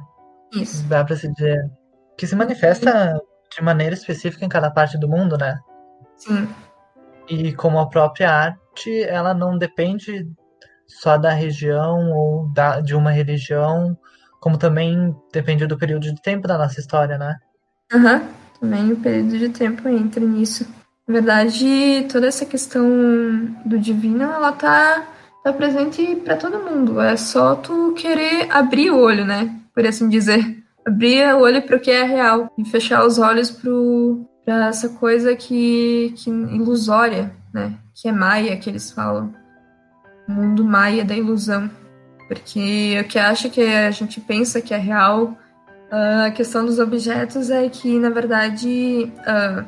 Isso. 0.54 0.88
Dá 0.88 1.04
para 1.04 1.16
se 1.16 1.32
dizer. 1.32 1.70
Que 2.18 2.28
se 2.28 2.36
manifesta 2.36 3.20
de 3.52 3.64
maneira 3.64 3.96
específica 3.96 4.46
em 4.46 4.50
cada 4.50 4.70
parte 4.70 4.98
do 4.98 5.08
mundo, 5.08 5.38
né? 5.38 5.58
Sim. 6.18 6.48
E 7.30 7.54
como 7.54 7.80
a 7.80 7.88
própria 7.88 8.32
arte, 8.32 9.04
ela 9.04 9.34
não 9.34 9.58
depende 9.58 10.28
só 10.88 11.18
da 11.18 11.32
região 11.32 12.12
ou 12.12 12.48
da, 12.52 12.82
de 12.82 12.96
uma 12.96 13.12
religião, 13.12 13.96
como 14.40 14.58
também 14.58 15.16
depende 15.32 15.68
do 15.68 15.78
período 15.78 16.04
de 16.04 16.22
tempo 16.22 16.48
da 16.48 16.58
nossa 16.58 16.80
história, 16.80 17.18
né? 17.18 17.38
Aham, 17.94 18.16
uhum. 18.16 18.28
também 18.60 18.92
o 18.92 18.98
período 18.98 19.38
de 19.38 19.50
tempo 19.50 19.88
entra 19.88 20.24
nisso. 20.26 20.66
Na 21.08 21.14
verdade, 21.14 22.08
toda 22.12 22.28
essa 22.28 22.46
questão 22.46 22.88
do 23.66 23.80
divino, 23.80 24.24
ela 24.24 24.52
tá, 24.52 25.08
tá 25.44 25.52
presente 25.52 26.16
para 26.18 26.38
todo 26.38 26.60
mundo. 26.60 27.02
É 27.02 27.18
só 27.18 27.56
tu 27.56 27.94
querer 27.94 28.48
abrir 28.52 28.92
o 28.92 29.00
olho, 29.00 29.26
né? 29.26 29.56
Por 29.74 29.86
assim 29.86 30.08
dizer. 30.08 30.64
Abrir 30.86 31.34
o 31.34 31.42
olho 31.42 31.62
para 31.64 31.78
o 31.78 31.80
que 31.80 31.92
é 31.92 32.04
real 32.04 32.52
e 32.58 32.64
fechar 32.64 33.06
os 33.06 33.18
olhos 33.18 33.50
para 34.50 34.66
essa 34.66 34.90
coisa 34.90 35.36
que, 35.36 36.12
que 36.18 36.28
ilusória, 36.28 37.32
né? 37.54 37.76
Que 37.94 38.10
é 38.10 38.12
maia, 38.12 38.58
que 38.58 38.68
eles 38.68 38.92
falam. 38.92 39.32
O 40.28 40.32
mundo 40.32 40.64
maia 40.64 41.06
da 41.06 41.16
ilusão. 41.16 41.70
Porque 42.28 43.00
o 43.00 43.08
que 43.08 43.20
acha 43.20 43.48
que 43.48 43.62
a 43.62 43.92
gente 43.92 44.20
pensa 44.20 44.60
que 44.60 44.74
é 44.74 44.78
real, 44.78 45.38
a 45.92 46.32
questão 46.32 46.66
dos 46.66 46.80
objetos 46.80 47.52
é 47.52 47.70
que, 47.70 48.00
na 48.00 48.10
verdade, 48.10 49.12
uh, 49.20 49.64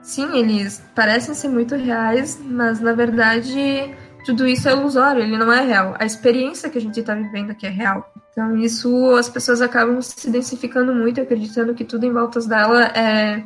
sim, 0.00 0.34
eles 0.38 0.82
parecem 0.94 1.34
ser 1.34 1.48
muito 1.48 1.74
reais, 1.74 2.40
mas 2.42 2.80
na 2.80 2.94
verdade 2.94 3.94
tudo 4.24 4.46
isso 4.46 4.66
é 4.66 4.72
ilusório, 4.72 5.22
ele 5.22 5.36
não 5.36 5.52
é 5.52 5.60
real. 5.60 5.94
A 5.98 6.06
experiência 6.06 6.70
que 6.70 6.78
a 6.78 6.80
gente 6.80 6.98
está 6.98 7.14
vivendo 7.14 7.50
aqui 7.50 7.66
é 7.66 7.70
real. 7.70 8.12
Então, 8.32 8.56
isso 8.56 9.14
as 9.14 9.28
pessoas 9.28 9.62
acabam 9.62 10.00
se 10.00 10.30
densificando 10.30 10.94
muito, 10.94 11.20
acreditando 11.20 11.74
que 11.74 11.84
tudo 11.84 12.04
em 12.06 12.12
volta 12.12 12.40
dela 12.40 12.86
é, 12.86 13.44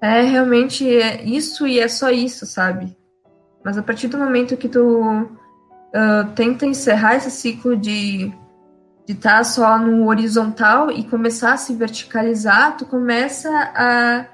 é 0.00 0.22
realmente 0.22 0.88
é 0.88 1.24
isso 1.24 1.66
e 1.66 1.78
é 1.78 1.88
só 1.88 2.10
isso, 2.10 2.46
sabe? 2.46 2.96
Mas 3.64 3.76
a 3.76 3.82
partir 3.82 4.08
do 4.08 4.18
momento 4.18 4.56
que 4.56 4.68
tu 4.68 5.00
uh, 5.00 6.32
tenta 6.34 6.64
encerrar 6.66 7.16
esse 7.16 7.30
ciclo 7.30 7.76
de 7.76 8.32
estar 9.06 9.38
tá 9.38 9.44
só 9.44 9.78
no 9.78 10.06
horizontal 10.06 10.90
e 10.90 11.04
começar 11.04 11.54
a 11.54 11.56
se 11.56 11.74
verticalizar, 11.74 12.76
tu 12.76 12.86
começa 12.86 13.50
a 13.50 14.26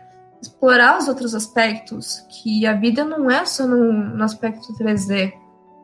explorar 0.42 0.98
os 0.98 1.08
outros 1.08 1.34
aspectos, 1.34 2.22
que 2.28 2.66
a 2.66 2.74
vida 2.74 3.02
não 3.02 3.30
é 3.30 3.46
só 3.46 3.66
no, 3.66 3.92
no 3.92 4.22
aspecto 4.22 4.74
3D. 4.74 5.32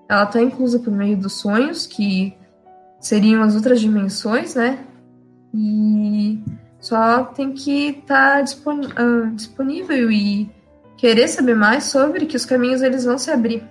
Ela 0.09 0.25
está 0.25 0.43
inclusa 0.43 0.79
por 0.79 0.93
meio 0.93 1.17
dos 1.17 1.35
sonhos, 1.35 1.87
que 1.87 2.37
seriam 3.01 3.43
as 3.43 3.55
outras 3.55 3.81
dimensões, 3.81 4.55
né? 4.55 4.85
E 5.55 6.30
só 6.81 7.25
tem 7.25 7.53
que 7.53 7.89
estar 7.91 8.43
tá 8.43 9.03
uh, 9.03 9.31
disponível 9.33 10.11
e 10.11 10.51
querer 10.97 11.29
saber 11.29 11.55
mais 11.55 11.85
sobre 11.85 12.27
que 12.27 12.37
os 12.37 12.47
caminhos 12.47 12.83
eles 12.83 13.05
vão 13.05 13.19
se 13.19 13.31
abrir. 13.31 13.63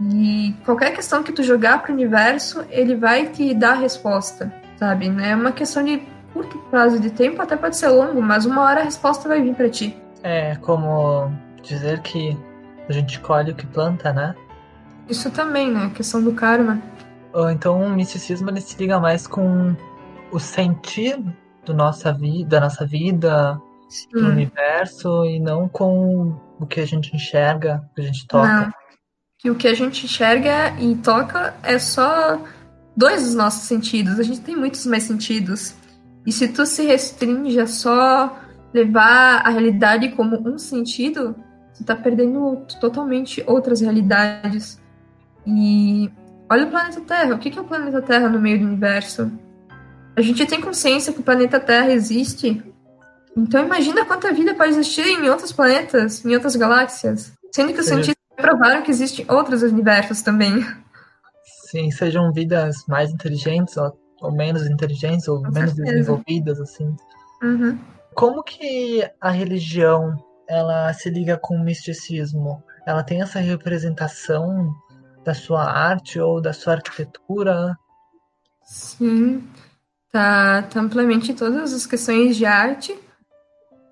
E 0.00 0.54
qualquer 0.64 0.94
questão 0.94 1.22
que 1.22 1.32
tu 1.32 1.42
jogar 1.42 1.80
para 1.80 1.90
o 1.90 1.94
universo, 1.94 2.64
ele 2.68 2.96
vai 2.96 3.26
te 3.28 3.54
dar 3.54 3.72
a 3.72 3.80
resposta, 3.80 4.52
sabe? 4.78 5.08
Não 5.08 5.24
é 5.24 5.34
uma 5.34 5.52
questão 5.52 5.82
de 5.82 6.02
curto 6.34 6.58
prazo 6.70 7.00
de 7.00 7.10
tempo, 7.10 7.40
até 7.40 7.56
pode 7.56 7.76
ser 7.76 7.88
longo, 7.88 8.20
mas 8.20 8.44
uma 8.44 8.62
hora 8.62 8.80
a 8.80 8.84
resposta 8.84 9.28
vai 9.28 9.40
vir 9.40 9.54
para 9.54 9.70
ti. 9.70 9.96
É 10.22 10.56
como 10.56 11.32
dizer 11.62 12.00
que 12.00 12.36
a 12.88 12.92
gente 12.92 13.18
colhe 13.20 13.52
o 13.52 13.54
que 13.54 13.66
planta, 13.66 14.12
né? 14.12 14.34
Isso 15.08 15.30
também, 15.30 15.70
né? 15.70 15.86
A 15.86 15.90
questão 15.90 16.22
do 16.22 16.32
karma. 16.32 16.82
Então 17.50 17.82
o 17.82 17.90
misticismo 17.90 18.50
ele 18.50 18.60
se 18.60 18.76
liga 18.78 18.98
mais 18.98 19.26
com 19.26 19.74
o 20.30 20.38
sentir 20.38 21.18
do 21.66 21.74
nossa 21.74 22.12
vida, 22.12 22.48
da 22.48 22.60
nossa 22.60 22.86
vida, 22.86 23.60
Sim. 23.88 24.08
do 24.12 24.28
universo, 24.28 25.24
e 25.24 25.38
não 25.38 25.68
com 25.68 26.34
o 26.58 26.66
que 26.66 26.80
a 26.80 26.86
gente 26.86 27.14
enxerga, 27.14 27.84
o 27.90 27.94
que 27.94 28.00
a 28.00 28.04
gente 28.04 28.26
toca. 28.26 28.48
Não 28.48 28.86
que 29.38 29.50
o 29.50 29.54
que 29.54 29.68
a 29.68 29.74
gente 29.74 30.06
enxerga 30.06 30.74
e 30.80 30.96
toca 30.96 31.54
é 31.62 31.78
só 31.78 32.40
dois 32.96 33.24
dos 33.24 33.34
nossos 33.34 33.62
sentidos. 33.62 34.18
A 34.18 34.22
gente 34.22 34.40
tem 34.40 34.56
muitos 34.56 34.84
mais 34.86 35.04
sentidos. 35.04 35.74
E 36.26 36.32
se 36.32 36.48
tu 36.48 36.66
se 36.66 36.84
restringe 36.84 37.60
a 37.60 37.66
só 37.66 38.36
levar 38.72 39.46
a 39.46 39.50
realidade 39.50 40.08
como 40.10 40.36
um 40.36 40.58
sentido, 40.58 41.36
tu 41.76 41.84
tá 41.84 41.94
perdendo 41.94 42.66
totalmente 42.80 43.44
outras 43.46 43.80
realidades. 43.80 44.80
E 45.46 46.10
olha 46.50 46.66
o 46.66 46.70
planeta 46.70 47.00
Terra. 47.02 47.34
O 47.34 47.38
que 47.38 47.56
é 47.56 47.62
o 47.62 47.64
planeta 47.64 48.02
Terra 48.02 48.28
no 48.28 48.40
meio 48.40 48.58
do 48.58 48.66
universo? 48.66 49.30
A 50.16 50.22
gente 50.22 50.46
tem 50.46 50.60
consciência 50.60 51.12
que 51.12 51.20
o 51.20 51.22
planeta 51.22 51.60
Terra 51.60 51.92
existe. 51.92 52.62
Então 53.36 53.64
imagina 53.64 54.04
quanta 54.06 54.32
vida 54.32 54.54
pode 54.54 54.70
existir 54.70 55.06
em 55.06 55.28
outros 55.28 55.52
planetas, 55.52 56.24
em 56.24 56.34
outras 56.34 56.56
galáxias. 56.56 57.32
Sendo 57.52 57.74
que 57.74 57.80
os 57.80 57.86
cientistas 57.86 58.16
provaram 58.34 58.82
que 58.82 58.90
existem 58.90 59.26
outros 59.28 59.62
universos 59.62 60.22
também. 60.22 60.66
Sim, 61.70 61.90
sejam 61.90 62.32
vidas 62.32 62.76
mais 62.88 63.10
inteligentes 63.10 63.76
ou, 63.76 63.92
ou 64.22 64.32
menos 64.32 64.66
inteligentes 64.66 65.28
ou 65.28 65.42
Com 65.42 65.50
menos 65.50 65.72
certeza. 65.72 65.96
desenvolvidas, 65.96 66.60
assim. 66.60 66.96
Uhum. 67.42 67.78
Como 68.14 68.42
que 68.42 69.06
a 69.20 69.30
religião 69.30 70.16
ela 70.48 70.90
se 70.94 71.10
liga 71.10 71.36
com 71.36 71.56
o 71.56 71.64
misticismo? 71.64 72.62
Ela 72.86 73.02
tem 73.02 73.20
essa 73.20 73.40
representação 73.40 74.74
da 75.24 75.34
sua 75.34 75.64
arte 75.64 76.18
ou 76.18 76.40
da 76.40 76.54
sua 76.54 76.74
arquitetura? 76.74 77.76
Sim, 78.64 79.46
tá, 80.16 80.62
tá 80.62 80.80
amplamente 80.80 81.34
todas 81.34 81.74
as 81.74 81.84
questões 81.84 82.36
de 82.36 82.46
arte. 82.46 82.98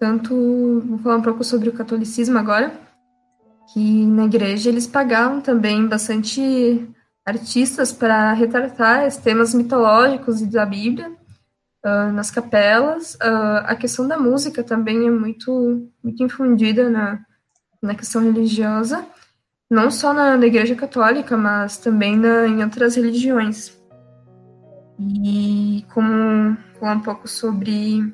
Tanto, 0.01 0.35
vou 0.87 0.99
falar 0.99 1.17
um 1.17 1.23
pouco 1.23 1.45
sobre 1.45 1.69
o 1.69 1.73
catolicismo 1.73 2.39
agora, 2.39 2.73
que 3.73 4.07
na 4.07 4.25
igreja 4.25 4.71
eles 4.71 4.87
pagavam 4.87 5.43
também 5.43 5.87
bastante 5.87 6.89
artistas 7.27 7.93
para 7.93 8.33
retratar 8.33 9.07
os 9.07 9.19
temas 9.19 9.53
mitológicos 9.53 10.41
e 10.41 10.47
da 10.47 10.65
Bíblia 10.65 11.11
uh, 11.85 12.13
nas 12.13 12.31
capelas. 12.31 13.15
Uh, 13.17 13.65
a 13.67 13.77
questão 13.77 14.09
da 14.09 14.19
música 14.19 14.63
também 14.63 15.07
é 15.07 15.11
muito, 15.11 15.91
muito 16.03 16.23
infundida 16.23 16.89
na, 16.89 17.21
na 17.83 17.95
questão 17.95 18.23
religiosa, 18.23 19.05
não 19.71 19.91
só 19.91 20.15
na, 20.15 20.39
na 20.39 20.47
igreja 20.47 20.75
católica, 20.75 21.37
mas 21.37 21.77
também 21.77 22.17
na, 22.17 22.47
em 22.47 22.63
outras 22.63 22.97
religiões. 22.97 23.73
E 24.99 25.64
como 25.95 26.57
falar 26.79 26.95
um 26.95 27.01
pouco 27.01 27.29
sobre 27.29 28.13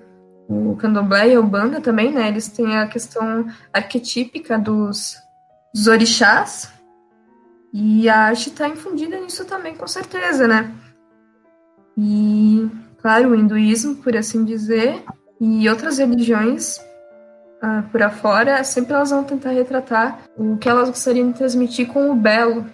o 0.48 0.76
candomblé 0.76 1.30
e 1.30 1.34
a 1.34 1.40
ubanda 1.40 1.80
também, 1.80 2.12
né? 2.12 2.28
Eles 2.28 2.48
têm 2.48 2.76
a 2.76 2.86
questão 2.86 3.46
arquetípica 3.72 4.58
dos 4.58 5.16
dos 5.72 5.86
orixás. 5.86 6.72
E 7.72 8.08
a 8.08 8.24
arte 8.24 8.48
está 8.50 8.68
infundida 8.68 9.18
nisso 9.20 9.44
também, 9.44 9.74
com 9.76 9.86
certeza, 9.86 10.46
né? 10.48 10.72
E, 11.96 12.68
claro, 13.00 13.30
o 13.30 13.34
hinduísmo, 13.34 13.96
por 13.96 14.16
assim 14.16 14.44
dizer, 14.44 15.04
e 15.40 15.68
outras 15.68 15.98
religiões 15.98 16.78
uh, 17.62 17.88
por 17.92 18.02
afora, 18.02 18.62
sempre 18.64 18.94
elas 18.94 19.10
vão 19.10 19.22
tentar 19.22 19.50
retratar 19.50 20.20
o 20.36 20.56
que 20.56 20.68
elas 20.68 20.88
gostariam 20.88 21.30
de 21.30 21.38
transmitir 21.38 21.86
com 21.92 22.10
o 22.10 22.16
belo, 22.16 22.66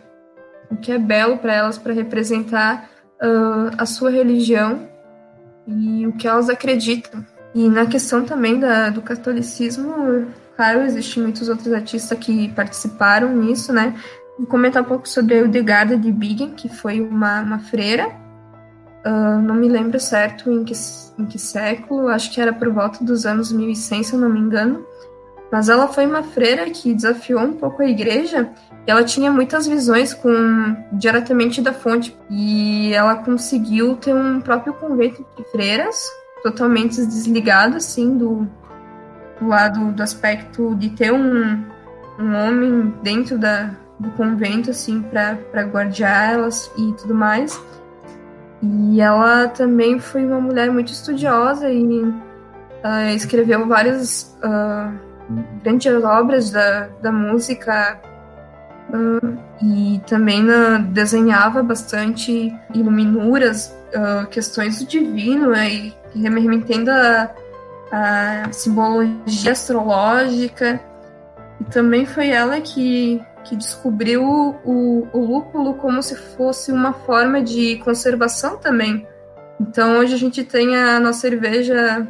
o 0.70 0.76
que 0.76 0.92
é 0.92 0.98
belo 0.98 1.36
para 1.36 1.54
elas, 1.54 1.76
para 1.76 1.92
representar 1.92 2.88
uh, 3.22 3.76
a 3.76 3.84
sua 3.84 4.10
religião 4.10 4.88
e 5.66 6.06
o 6.06 6.12
que 6.12 6.26
elas 6.26 6.48
acreditam. 6.48 7.24
E 7.54 7.68
na 7.68 7.86
questão 7.86 8.24
também 8.24 8.60
da, 8.60 8.90
do 8.90 9.00
catolicismo, 9.00 10.26
Claro, 10.56 10.80
existem 10.82 11.22
muitos 11.22 11.50
outros 11.50 11.70
artistas 11.70 12.18
que 12.18 12.48
participaram 12.48 13.36
nisso, 13.36 13.74
né? 13.74 13.94
Vou 14.38 14.46
comentar 14.46 14.82
um 14.82 14.86
pouco 14.86 15.06
sobre 15.06 15.34
a 15.34 15.38
Hildegarda 15.38 15.98
de 15.98 16.10
Bingen, 16.10 16.52
que 16.52 16.68
foi 16.68 16.98
uma, 16.98 17.42
uma 17.42 17.58
freira. 17.58 18.08
Uh, 19.04 19.40
não 19.42 19.54
me 19.54 19.68
lembro 19.68 20.00
certo 20.00 20.50
em 20.50 20.64
que, 20.64 20.72
em 21.18 21.26
que 21.26 21.38
século, 21.38 22.08
acho 22.08 22.32
que 22.32 22.40
era 22.40 22.54
por 22.54 22.70
volta 22.70 23.04
dos 23.04 23.26
anos 23.26 23.52
1100, 23.52 24.02
se 24.02 24.12
eu 24.14 24.18
não 24.18 24.30
me 24.30 24.40
engano. 24.40 24.84
Mas 25.50 25.68
ela 25.68 25.88
foi 25.88 26.06
uma 26.06 26.22
freira 26.22 26.68
que 26.70 26.92
desafiou 26.92 27.40
um 27.40 27.52
pouco 27.52 27.82
a 27.82 27.86
igreja 27.86 28.50
e 28.86 28.90
ela 28.90 29.04
tinha 29.04 29.30
muitas 29.30 29.66
visões 29.66 30.12
com 30.12 30.76
diretamente 30.92 31.60
da 31.60 31.72
fonte. 31.72 32.16
E 32.30 32.92
ela 32.92 33.16
conseguiu 33.16 33.96
ter 33.96 34.14
um 34.14 34.40
próprio 34.40 34.72
convento 34.74 35.24
de 35.36 35.44
freiras, 35.50 36.08
totalmente 36.42 36.96
desligado, 37.06 37.76
assim, 37.76 38.16
do, 38.16 38.48
do 39.40 39.48
lado 39.48 39.92
do 39.92 40.02
aspecto 40.02 40.74
de 40.74 40.90
ter 40.90 41.12
um, 41.12 41.64
um 42.18 42.34
homem 42.34 42.94
dentro 43.02 43.38
da, 43.38 43.70
do 43.98 44.10
convento, 44.10 44.70
assim, 44.70 45.02
para 45.02 45.62
guardiar 45.64 46.34
elas 46.34 46.70
e 46.76 46.92
tudo 46.94 47.14
mais. 47.14 47.60
E 48.62 49.00
ela 49.00 49.48
também 49.48 49.98
foi 49.98 50.24
uma 50.24 50.40
mulher 50.40 50.70
muito 50.70 50.92
estudiosa 50.92 51.70
e 51.70 52.02
uh, 52.02 53.14
escreveu 53.14 53.66
várias 53.66 54.36
uh, 54.42 55.05
grandes 55.62 56.04
obras 56.04 56.50
da, 56.50 56.88
da 57.02 57.12
música 57.12 58.00
Uh, 58.88 59.36
e 59.60 60.00
também 60.06 60.44
uh, 60.48 60.78
desenhava 60.90 61.62
bastante 61.62 62.54
iluminuras, 62.72 63.76
uh, 63.88 64.26
questões 64.28 64.78
do 64.78 64.86
divino, 64.86 65.50
né, 65.50 65.68
e 65.74 65.94
remetendo 66.14 66.90
a, 66.92 67.30
a 67.90 68.52
simbologia 68.52 69.52
astrológica. 69.52 70.80
E 71.60 71.64
também 71.64 72.06
foi 72.06 72.28
ela 72.28 72.60
que, 72.60 73.20
que 73.42 73.56
descobriu 73.56 74.22
o, 74.64 75.08
o 75.12 75.18
lúpulo 75.18 75.74
como 75.74 76.00
se 76.02 76.14
fosse 76.14 76.70
uma 76.70 76.92
forma 76.92 77.42
de 77.42 77.76
conservação 77.78 78.56
também. 78.56 79.06
Então 79.60 79.98
hoje 79.98 80.14
a 80.14 80.18
gente 80.18 80.44
tem 80.44 80.76
a 80.76 81.00
nossa 81.00 81.20
cerveja 81.20 82.06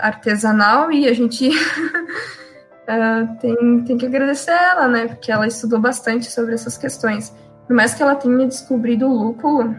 artesanal 0.00 0.90
e 0.92 1.06
a 1.08 1.12
gente 1.12 1.48
uh, 1.48 3.36
tem, 3.40 3.84
tem 3.84 3.98
que 3.98 4.06
agradecer 4.06 4.52
ela, 4.52 4.88
né? 4.88 5.06
Porque 5.06 5.30
ela 5.30 5.46
estudou 5.46 5.80
bastante 5.80 6.30
sobre 6.30 6.54
essas 6.54 6.76
questões. 6.76 7.34
Por 7.66 7.74
mais 7.74 7.94
que 7.94 8.02
ela 8.02 8.14
tenha 8.14 8.46
descobrido 8.46 9.06
o 9.06 9.12
lúpulo, 9.12 9.74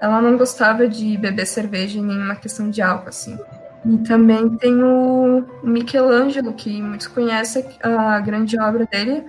ela 0.00 0.20
não 0.20 0.36
gostava 0.36 0.86
de 0.86 1.16
beber 1.16 1.46
cerveja 1.46 1.98
em 1.98 2.04
nenhuma 2.04 2.36
questão 2.36 2.70
de 2.70 2.80
álcool, 2.82 3.08
assim. 3.08 3.38
E 3.84 3.98
também 3.98 4.48
tem 4.56 4.82
o 4.82 5.44
Michelangelo, 5.62 6.52
que 6.52 6.80
muitos 6.82 7.06
conhecem 7.06 7.64
a 7.82 8.18
grande 8.20 8.58
obra 8.60 8.86
dele, 8.86 9.24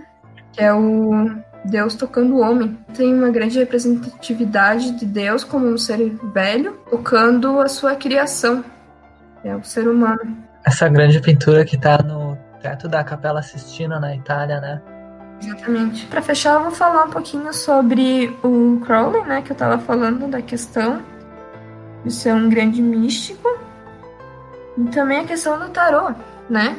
que 0.52 0.62
é 0.62 0.74
o 0.74 1.32
Deus 1.64 1.96
tocando 1.96 2.36
o 2.36 2.40
homem. 2.40 2.78
Tem 2.94 3.14
uma 3.14 3.30
grande 3.30 3.60
representatividade 3.60 4.92
de 4.92 5.06
Deus 5.06 5.44
como 5.44 5.68
um 5.68 5.78
ser 5.78 6.10
velho, 6.34 6.78
tocando 6.90 7.60
a 7.60 7.68
sua 7.68 7.96
criação, 7.96 8.64
é 9.44 9.56
o 9.56 9.64
ser 9.64 9.88
humano. 9.88 10.38
Essa 10.66 10.88
grande 10.90 11.20
pintura 11.22 11.64
que 11.66 11.76
está 11.76 11.98
no 12.04 12.38
perto 12.62 12.88
da 12.88 13.04
Capela 13.04 13.42
Sistina, 13.42 14.00
na 14.00 14.16
Itália, 14.16 14.60
né? 14.60 14.82
Exatamente. 15.42 16.06
Para 16.08 16.22
fechar, 16.22 16.56
eu 16.56 16.64
vou 16.64 16.72
falar 16.72 17.06
um 17.06 17.10
pouquinho 17.10 17.54
sobre 17.54 18.38
o 18.44 18.80
Crowley, 18.86 19.24
né? 19.24 19.42
Que 19.42 19.52
eu 19.52 19.54
estava 19.54 19.78
falando 19.78 20.28
da 20.28 20.42
questão 20.42 21.02
de 22.04 22.14
ser 22.14 22.34
um 22.34 22.50
grande 22.50 22.82
místico. 22.82 23.48
E 24.78 24.84
também 24.86 25.20
a 25.20 25.26
questão 25.26 25.58
do 25.58 25.70
tarô, 25.70 26.14
né? 26.50 26.78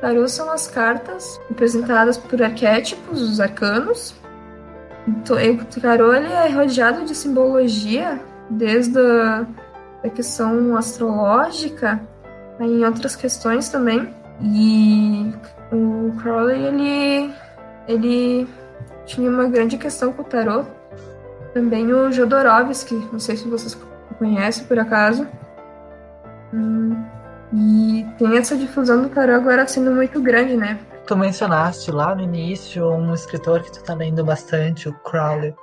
Tarô 0.00 0.26
são 0.28 0.50
as 0.50 0.66
cartas 0.66 1.40
representadas 1.48 2.16
por 2.16 2.42
arquétipos, 2.42 3.20
os 3.20 3.40
arcanos. 3.40 4.14
Então, 5.06 5.36
o 5.36 5.80
tarô 5.80 6.12
ele 6.14 6.32
é 6.32 6.48
rodeado 6.48 7.04
de 7.04 7.14
simbologia, 7.14 8.20
desde 8.48 8.98
a, 8.98 9.46
a 10.04 10.08
questão 10.08 10.76
astrológica, 10.76 12.00
em 12.58 12.84
outras 12.84 13.16
questões 13.16 13.68
também. 13.68 14.14
E 14.42 15.32
o 15.72 16.12
Crowley, 16.20 16.66
ele, 16.66 17.34
ele 17.86 18.48
tinha 19.06 19.30
uma 19.30 19.48
grande 19.48 19.76
questão 19.76 20.12
com 20.12 20.22
o 20.22 20.24
tarot. 20.24 20.68
Também 21.52 21.92
o 21.92 22.10
Jodorowsky, 22.12 22.94
não 23.12 23.18
sei 23.18 23.36
se 23.36 23.48
vocês 23.48 23.76
conhecem 24.18 24.64
por 24.66 24.78
acaso. 24.78 25.26
Hum, 26.54 27.04
e 27.52 28.06
tem 28.18 28.36
essa 28.38 28.56
difusão 28.56 29.02
do 29.02 29.08
tarot 29.08 29.34
agora 29.34 29.66
sendo 29.66 29.90
muito 29.90 30.20
grande, 30.20 30.56
né? 30.56 30.78
Tu 31.06 31.16
mencionaste 31.16 31.90
lá 31.90 32.14
no 32.14 32.22
início 32.22 32.88
um 32.88 33.12
escritor 33.12 33.62
que 33.62 33.72
tu 33.72 33.82
tá 33.82 33.94
lendo 33.94 34.24
bastante, 34.24 34.88
o 34.88 34.94
Crowley. 35.00 35.54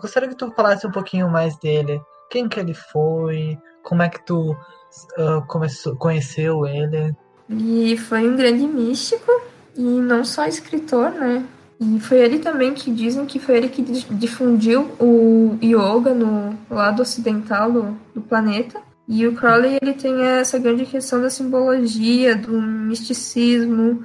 Gostaria 0.00 0.28
que 0.28 0.36
tu 0.36 0.52
falasse 0.52 0.86
um 0.86 0.92
pouquinho 0.92 1.28
mais 1.28 1.58
dele. 1.58 2.00
Quem 2.30 2.48
que 2.48 2.60
ele 2.60 2.74
foi? 2.74 3.58
Como 3.82 4.02
é 4.02 4.08
que 4.08 4.24
tu 4.24 4.52
uh, 4.52 5.44
começou, 5.48 5.96
conheceu 5.96 6.64
ele? 6.64 7.14
E 7.48 7.96
foi 7.96 8.28
um 8.28 8.36
grande 8.36 8.66
místico 8.66 9.30
e 9.76 9.82
não 9.82 10.24
só 10.24 10.46
escritor, 10.46 11.10
né? 11.10 11.44
E 11.80 11.98
foi 11.98 12.18
ele 12.18 12.38
também 12.38 12.74
que 12.74 12.90
dizem 12.90 13.26
que 13.26 13.38
foi 13.38 13.56
ele 13.56 13.68
que 13.68 13.82
difundiu 13.82 14.90
o 15.00 15.58
yoga 15.62 16.12
no 16.12 16.56
lado 16.70 17.02
ocidental 17.02 17.72
do, 17.72 17.96
do 18.14 18.20
planeta. 18.20 18.80
E 19.08 19.26
o 19.26 19.34
Crowley 19.34 19.78
ele 19.80 19.94
tem 19.94 20.22
essa 20.22 20.58
grande 20.58 20.86
questão 20.86 21.20
da 21.20 21.30
simbologia, 21.30 22.36
do 22.36 22.60
misticismo, 22.60 24.04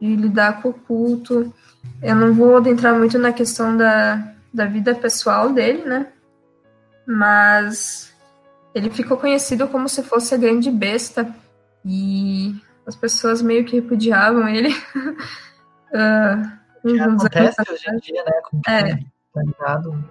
de 0.00 0.16
lidar 0.16 0.62
com 0.62 0.70
o 0.70 0.72
culto. 0.72 1.52
Eu 2.00 2.14
não 2.14 2.32
vou 2.32 2.56
adentrar 2.56 2.94
muito 2.96 3.18
na 3.18 3.32
questão 3.32 3.76
da, 3.76 4.32
da 4.54 4.64
vida 4.64 4.94
pessoal 4.94 5.50
dele, 5.50 5.82
né? 5.84 6.06
Mas 7.06 8.12
ele 8.74 8.90
ficou 8.90 9.16
conhecido 9.16 9.68
como 9.68 9.88
se 9.88 10.02
fosse 10.02 10.34
a 10.34 10.38
grande 10.38 10.70
besta. 10.70 11.34
E 11.84 12.54
as 12.86 12.96
pessoas 12.96 13.40
meio 13.40 13.64
que 13.64 13.76
repudiavam 13.76 14.48
ele. 14.48 14.70
uh, 15.92 16.56
que 16.82 17.00
acontece 17.00 17.62
hoje 17.70 17.90
em 17.90 17.96
dia, 17.98 18.24
né? 18.24 18.32
Com 18.50 18.60
é. 18.68 18.96
tá 19.32 19.42
ligado 19.42 20.04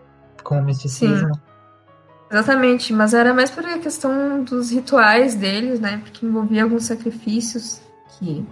com 0.44 0.60
o 0.60 0.64
misticismo. 0.64 1.34
Sim. 1.34 1.42
Exatamente, 2.32 2.92
mas 2.92 3.14
era 3.14 3.34
mais 3.34 3.52
por 3.52 3.66
a 3.66 3.78
questão 3.78 4.44
dos 4.44 4.72
rituais 4.72 5.36
deles, 5.36 5.80
né? 5.80 6.02
Porque 6.04 6.26
envolvia 6.26 6.64
alguns 6.64 6.86
sacrifícios 6.86 7.82
que 8.18 8.46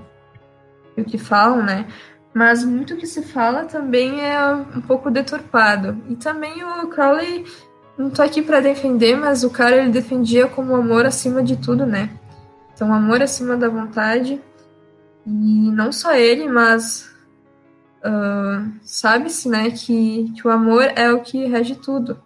o 0.96 1.04
que 1.04 1.18
falam, 1.18 1.64
né? 1.64 1.88
Mas 2.34 2.64
muito 2.64 2.96
que 2.96 3.08
se 3.08 3.24
fala 3.24 3.66
também 3.66 4.22
é 4.22 4.46
um 4.46 4.82
pouco 4.82 5.10
deturpado. 5.10 6.02
E 6.08 6.16
também 6.16 6.64
o 6.64 6.88
Crowley, 6.88 7.46
não 7.98 8.10
tô 8.10 8.22
aqui 8.22 8.42
para 8.42 8.60
defender, 8.60 9.16
mas 9.16 9.44
o 9.44 9.50
cara 9.50 9.78
ele 9.78 9.92
defendia 9.92 10.48
como 10.48 10.76
amor 10.76 11.06
acima 11.06 11.44
de 11.44 11.58
tudo, 11.58 11.86
né? 11.86 12.10
Então, 12.74 12.92
amor 12.94 13.22
acima 13.22 13.56
da 13.56 13.70
vontade. 13.70 14.42
E 15.26 15.72
não 15.72 15.92
só 15.92 16.14
ele, 16.14 16.50
mas 16.50 17.10
uh, 18.04 18.72
sabe-se, 18.82 19.48
né, 19.48 19.70
que, 19.72 20.32
que 20.36 20.48
o 20.48 20.52
amor 20.52 20.92
é 20.96 21.12
o 21.12 21.22
que 21.22 21.46
rege 21.46 21.76
tudo. 21.76 22.20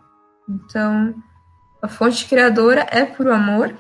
Então, 0.50 1.14
a 1.82 1.88
fonte 1.88 2.26
criadora 2.28 2.88
é 2.90 3.06
puro 3.06 3.34
amor. 3.34 3.78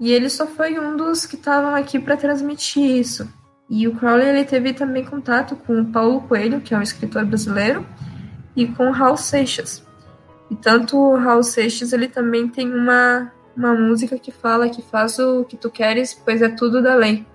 E 0.00 0.10
ele 0.10 0.30
só 0.30 0.46
foi 0.46 0.78
um 0.78 0.96
dos 0.96 1.26
que 1.26 1.36
estavam 1.36 1.74
aqui 1.74 1.98
para 1.98 2.16
transmitir 2.16 2.82
isso. 2.82 3.30
E 3.68 3.86
o 3.86 3.94
Crowley 3.94 4.28
ele 4.28 4.44
teve 4.44 4.72
também 4.72 5.04
contato 5.04 5.54
com 5.54 5.80
o 5.80 5.86
Paulo 5.86 6.22
Coelho, 6.22 6.60
que 6.60 6.74
é 6.74 6.78
um 6.78 6.82
escritor 6.82 7.24
brasileiro, 7.26 7.86
e 8.56 8.66
com 8.66 8.90
Raul 8.90 9.16
Seixas. 9.16 9.86
E 10.50 10.56
tanto 10.56 10.96
o 10.96 11.16
Raul 11.16 11.42
Seixas 11.42 11.92
ele 11.92 12.08
também 12.08 12.48
tem 12.48 12.72
uma 12.72 13.32
uma 13.56 13.74
música 13.74 14.18
que 14.18 14.30
fala 14.30 14.68
que 14.68 14.80
faz 14.80 15.18
o 15.18 15.44
que 15.44 15.56
tu 15.56 15.70
queres, 15.70 16.14
pois 16.14 16.40
é 16.40 16.48
tudo 16.48 16.82
da 16.82 16.94
lei. 16.94 17.26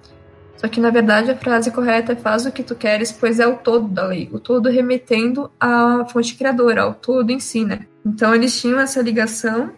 Só 0.58 0.68
que 0.68 0.80
na 0.80 0.90
verdade 0.90 1.30
a 1.30 1.38
frase 1.38 1.70
correta 1.70 2.14
é 2.14 2.16
faz 2.16 2.46
o 2.46 2.52
que 2.52 2.64
tu 2.64 2.76
queres, 2.76 3.12
pois 3.12 3.40
é 3.40 3.46
o 3.46 3.58
todo 3.58 3.88
da 3.88 4.08
lei. 4.08 4.30
O 4.32 4.40
todo 4.40 4.70
remetendo 4.70 5.52
à 5.60 6.06
fonte 6.06 6.36
criadora, 6.36 6.84
ao 6.84 6.94
todo 6.94 7.30
em 7.30 7.40
si, 7.40 7.66
né? 7.66 7.86
Então 8.06 8.34
eles 8.34 8.60
tinham 8.60 8.80
essa 8.80 9.02
ligação. 9.02 9.72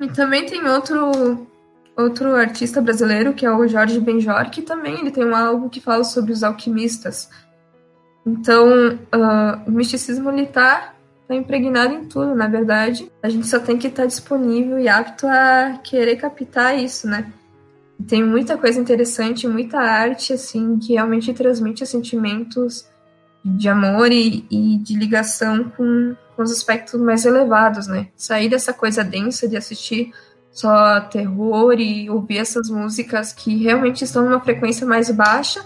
E 0.00 0.08
também 0.08 0.46
tem 0.46 0.66
outro 0.66 1.46
outro 1.96 2.34
artista 2.34 2.80
brasileiro, 2.80 3.34
que 3.34 3.44
é 3.44 3.52
o 3.52 3.66
Jorge 3.68 4.00
Benjor, 4.00 4.48
que 4.50 4.62
também 4.62 5.00
ele 5.00 5.10
tem 5.10 5.24
um 5.24 5.36
álbum 5.36 5.68
que 5.68 5.80
fala 5.80 6.04
sobre 6.04 6.32
os 6.32 6.42
alquimistas. 6.42 7.28
Então, 8.24 8.94
uh, 8.94 9.60
o 9.66 9.70
misticismo 9.70 10.30
ele 10.30 10.46
tá 10.46 10.94
está 11.30 11.34
impregnado 11.36 11.94
em 11.94 12.04
tudo, 12.04 12.34
na 12.34 12.48
verdade. 12.48 13.10
A 13.22 13.28
gente 13.28 13.46
só 13.46 13.60
tem 13.60 13.78
que 13.78 13.86
estar 13.86 14.02
tá 14.02 14.08
disponível 14.08 14.78
e 14.78 14.88
apto 14.88 15.26
a 15.28 15.78
querer 15.82 16.16
captar 16.16 16.76
isso, 16.76 17.06
né? 17.06 17.32
Tem 18.08 18.24
muita 18.24 18.58
coisa 18.58 18.80
interessante, 18.80 19.46
muita 19.46 19.78
arte, 19.78 20.32
assim, 20.32 20.78
que 20.78 20.94
realmente 20.94 21.32
transmite 21.32 21.86
sentimentos 21.86 22.86
de 23.44 23.68
amor 23.68 24.10
e, 24.10 24.44
e 24.50 24.78
de 24.78 24.96
ligação 24.96 25.70
com, 25.76 26.16
com 26.34 26.42
os 26.42 26.50
aspectos 26.50 27.00
mais 27.00 27.24
elevados, 27.24 27.86
né? 27.86 28.08
Sair 28.16 28.48
dessa 28.48 28.72
coisa 28.72 29.04
densa 29.04 29.46
de 29.46 29.56
assistir 29.56 30.12
só 30.50 31.00
terror 31.00 31.78
e 31.78 32.10
ouvir 32.10 32.38
essas 32.38 32.68
músicas 32.68 33.32
que 33.32 33.56
realmente 33.56 34.02
estão 34.02 34.24
numa 34.24 34.40
frequência 34.40 34.84
mais 34.84 35.08
baixa 35.10 35.64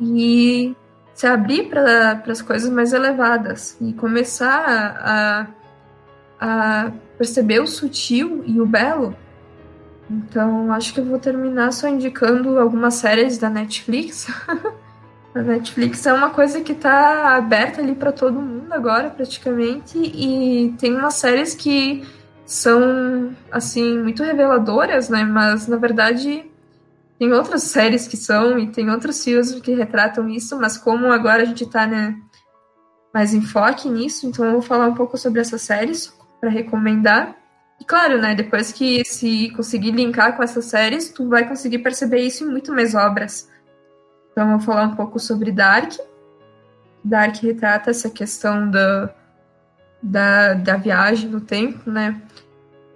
e 0.00 0.76
se 1.18 1.26
abrir 1.26 1.68
para 1.68 2.22
as 2.28 2.40
coisas 2.40 2.70
mais 2.70 2.92
elevadas 2.92 3.76
e 3.80 3.92
começar 3.92 4.96
a, 5.00 5.46
a 6.40 6.92
perceber 7.16 7.58
o 7.58 7.66
sutil 7.66 8.44
e 8.46 8.60
o 8.60 8.64
belo. 8.64 9.16
Então, 10.08 10.72
acho 10.72 10.94
que 10.94 11.00
eu 11.00 11.04
vou 11.04 11.18
terminar 11.18 11.72
só 11.72 11.88
indicando 11.88 12.56
algumas 12.60 12.94
séries 12.94 13.36
da 13.36 13.50
Netflix. 13.50 14.28
a 15.34 15.42
Netflix 15.42 16.06
é 16.06 16.12
uma 16.12 16.30
coisa 16.30 16.60
que 16.60 16.70
está 16.70 17.34
aberta 17.34 17.80
ali 17.80 17.96
para 17.96 18.12
todo 18.12 18.40
mundo 18.40 18.72
agora, 18.72 19.10
praticamente, 19.10 19.98
e 19.98 20.72
tem 20.78 20.94
umas 20.94 21.14
séries 21.14 21.52
que 21.52 22.06
são, 22.46 23.34
assim, 23.50 23.98
muito 23.98 24.22
reveladoras, 24.22 25.08
né? 25.08 25.24
Mas, 25.24 25.66
na 25.66 25.78
verdade, 25.78 26.48
tem 27.18 27.32
outras 27.32 27.64
séries 27.64 28.06
que 28.06 28.16
são, 28.16 28.58
e 28.58 28.68
tem 28.68 28.90
outros 28.90 29.22
filmes 29.22 29.52
que 29.60 29.74
retratam 29.74 30.28
isso, 30.28 30.58
mas 30.58 30.78
como 30.78 31.10
agora 31.10 31.42
a 31.42 31.46
gente 31.46 31.64
está 31.64 31.86
né, 31.86 32.16
mais 33.12 33.34
enfoque 33.34 33.88
nisso, 33.88 34.26
então 34.26 34.44
eu 34.44 34.52
vou 34.52 34.62
falar 34.62 34.86
um 34.86 34.94
pouco 34.94 35.16
sobre 35.18 35.40
essas 35.40 35.62
séries 35.62 36.12
para 36.40 36.50
recomendar. 36.50 37.36
E 37.80 37.84
claro, 37.84 38.18
né, 38.18 38.34
depois 38.34 38.72
que 38.72 39.04
se 39.04 39.50
conseguir 39.50 39.92
linkar 39.92 40.36
com 40.36 40.42
essas 40.42 40.66
séries, 40.66 41.10
tu 41.10 41.28
vai 41.28 41.48
conseguir 41.48 41.78
perceber 41.78 42.20
isso 42.20 42.44
em 42.44 42.50
muito 42.50 42.72
mais 42.72 42.94
obras. 42.94 43.48
Então 44.30 44.44
eu 44.44 44.58
vou 44.58 44.60
falar 44.60 44.84
um 44.84 44.96
pouco 44.96 45.18
sobre 45.18 45.50
Dark, 45.50 45.94
Dark 47.04 47.36
retrata 47.36 47.90
essa 47.90 48.10
questão 48.10 48.70
da, 48.70 49.14
da, 50.02 50.54
da 50.54 50.76
viagem 50.76 51.30
no 51.30 51.40
tempo, 51.40 51.90
né? 51.90 52.20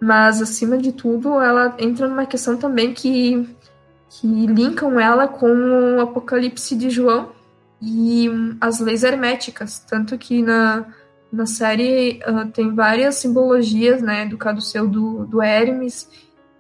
Mas, 0.01 0.43
acima 0.43 0.77
de 0.77 0.93
tudo, 0.93 1.41
ela 1.41 1.75
entra 1.79 2.09
numa 2.09 2.27
questão 2.27 2.57
também 2.57 2.93
que, 2.93 3.49
que 4.13 4.27
linkam 4.27 5.01
ela 5.01 5.27
com 5.27 5.97
o 5.97 6.01
Apocalipse 6.01 6.77
de 6.77 6.91
João 6.91 7.31
e 7.81 8.29
as 8.61 8.79
leis 8.79 9.03
herméticas. 9.03 9.79
Tanto 9.79 10.19
que 10.19 10.43
na, 10.43 10.85
na 11.33 11.47
série 11.47 12.21
uh, 12.27 12.47
tem 12.51 12.75
várias 12.75 13.17
simbologias, 13.17 14.03
né? 14.03 14.27
Do 14.27 14.37
caduceu 14.37 14.87
do, 14.87 15.25
do 15.25 15.41
Hermes 15.41 16.11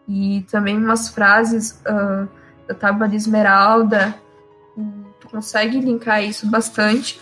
e 0.08 0.46
também 0.50 0.78
umas 0.78 1.10
frases 1.10 1.82
uh, 1.86 2.26
da 2.66 2.74
Tábua 2.74 3.06
de 3.06 3.16
Esmeralda. 3.16 4.14
Tu 5.20 5.28
consegue 5.28 5.78
linkar 5.78 6.24
isso 6.24 6.48
bastante 6.48 7.20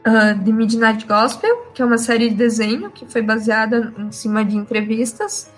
uh, 0.00 0.44
The 0.44 0.50
Midnight 0.50 1.06
Gospel, 1.06 1.66
que 1.74 1.82
é 1.82 1.84
uma 1.84 1.98
série 1.98 2.30
de 2.30 2.34
desenho 2.34 2.90
que 2.90 3.04
foi 3.04 3.20
baseada 3.20 3.92
em 3.98 4.10
cima 4.10 4.42
de 4.42 4.56
entrevistas. 4.56 5.52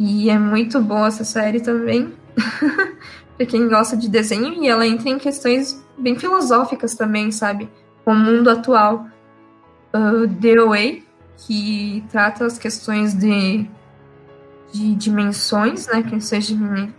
E 0.00 0.30
é 0.30 0.38
muito 0.38 0.80
boa 0.80 1.08
essa 1.08 1.22
série 1.22 1.60
também. 1.60 2.23
Para 3.36 3.46
quem 3.46 3.68
gosta 3.68 3.96
de 3.96 4.08
desenho, 4.08 4.62
e 4.62 4.68
ela 4.68 4.86
entra 4.86 5.08
em 5.08 5.18
questões 5.18 5.84
bem 5.98 6.16
filosóficas 6.18 6.94
também, 6.94 7.30
sabe? 7.32 7.68
Com 8.04 8.12
o 8.12 8.16
mundo 8.16 8.50
atual. 8.50 9.06
Uh, 9.94 10.28
The 10.40 10.56
Away, 10.58 11.04
que 11.36 12.04
trata 12.10 12.44
as 12.44 12.58
questões 12.58 13.14
de, 13.14 13.68
de 14.72 14.94
dimensões, 14.94 15.86
né? 15.86 16.02
Questões 16.02 16.52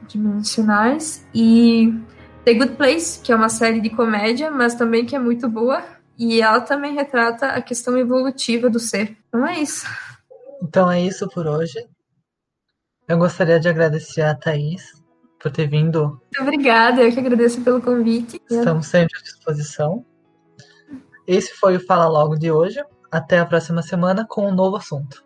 dimensionais. 0.07 1.25
E 1.33 1.93
The 2.43 2.53
Good 2.53 2.73
Place, 2.73 3.19
que 3.21 3.31
é 3.31 3.35
uma 3.35 3.49
série 3.49 3.81
de 3.81 3.89
comédia, 3.89 4.49
mas 4.49 4.75
também 4.75 5.05
que 5.05 5.15
é 5.15 5.19
muito 5.19 5.49
boa. 5.49 5.83
E 6.17 6.41
ela 6.41 6.61
também 6.61 6.95
retrata 6.95 7.47
a 7.47 7.61
questão 7.61 7.97
evolutiva 7.97 8.69
do 8.69 8.79
ser. 8.79 9.17
Então 9.27 9.45
é 9.45 9.59
isso. 9.59 9.85
Então 10.63 10.89
é 10.89 11.01
isso 11.01 11.27
por 11.29 11.45
hoje. 11.45 11.85
Eu 13.07 13.17
gostaria 13.17 13.59
de 13.59 13.67
agradecer 13.67 14.21
a 14.21 14.33
Thaís 14.33 15.04
por 15.39 15.51
ter 15.51 15.67
vindo. 15.67 16.21
Muito 16.21 16.41
obrigada, 16.41 17.01
eu 17.01 17.11
que 17.11 17.19
agradeço 17.19 17.61
pelo 17.61 17.81
convite. 17.81 18.41
Estamos 18.49 18.87
sempre 18.87 19.17
à 19.17 19.21
disposição. 19.21 20.05
Esse 21.27 21.53
foi 21.55 21.77
o 21.77 21.85
Fala 21.85 22.07
Logo 22.07 22.35
de 22.35 22.51
hoje. 22.51 22.83
Até 23.11 23.39
a 23.39 23.45
próxima 23.45 23.81
semana 23.81 24.25
com 24.27 24.47
um 24.47 24.53
novo 24.53 24.77
assunto. 24.77 25.24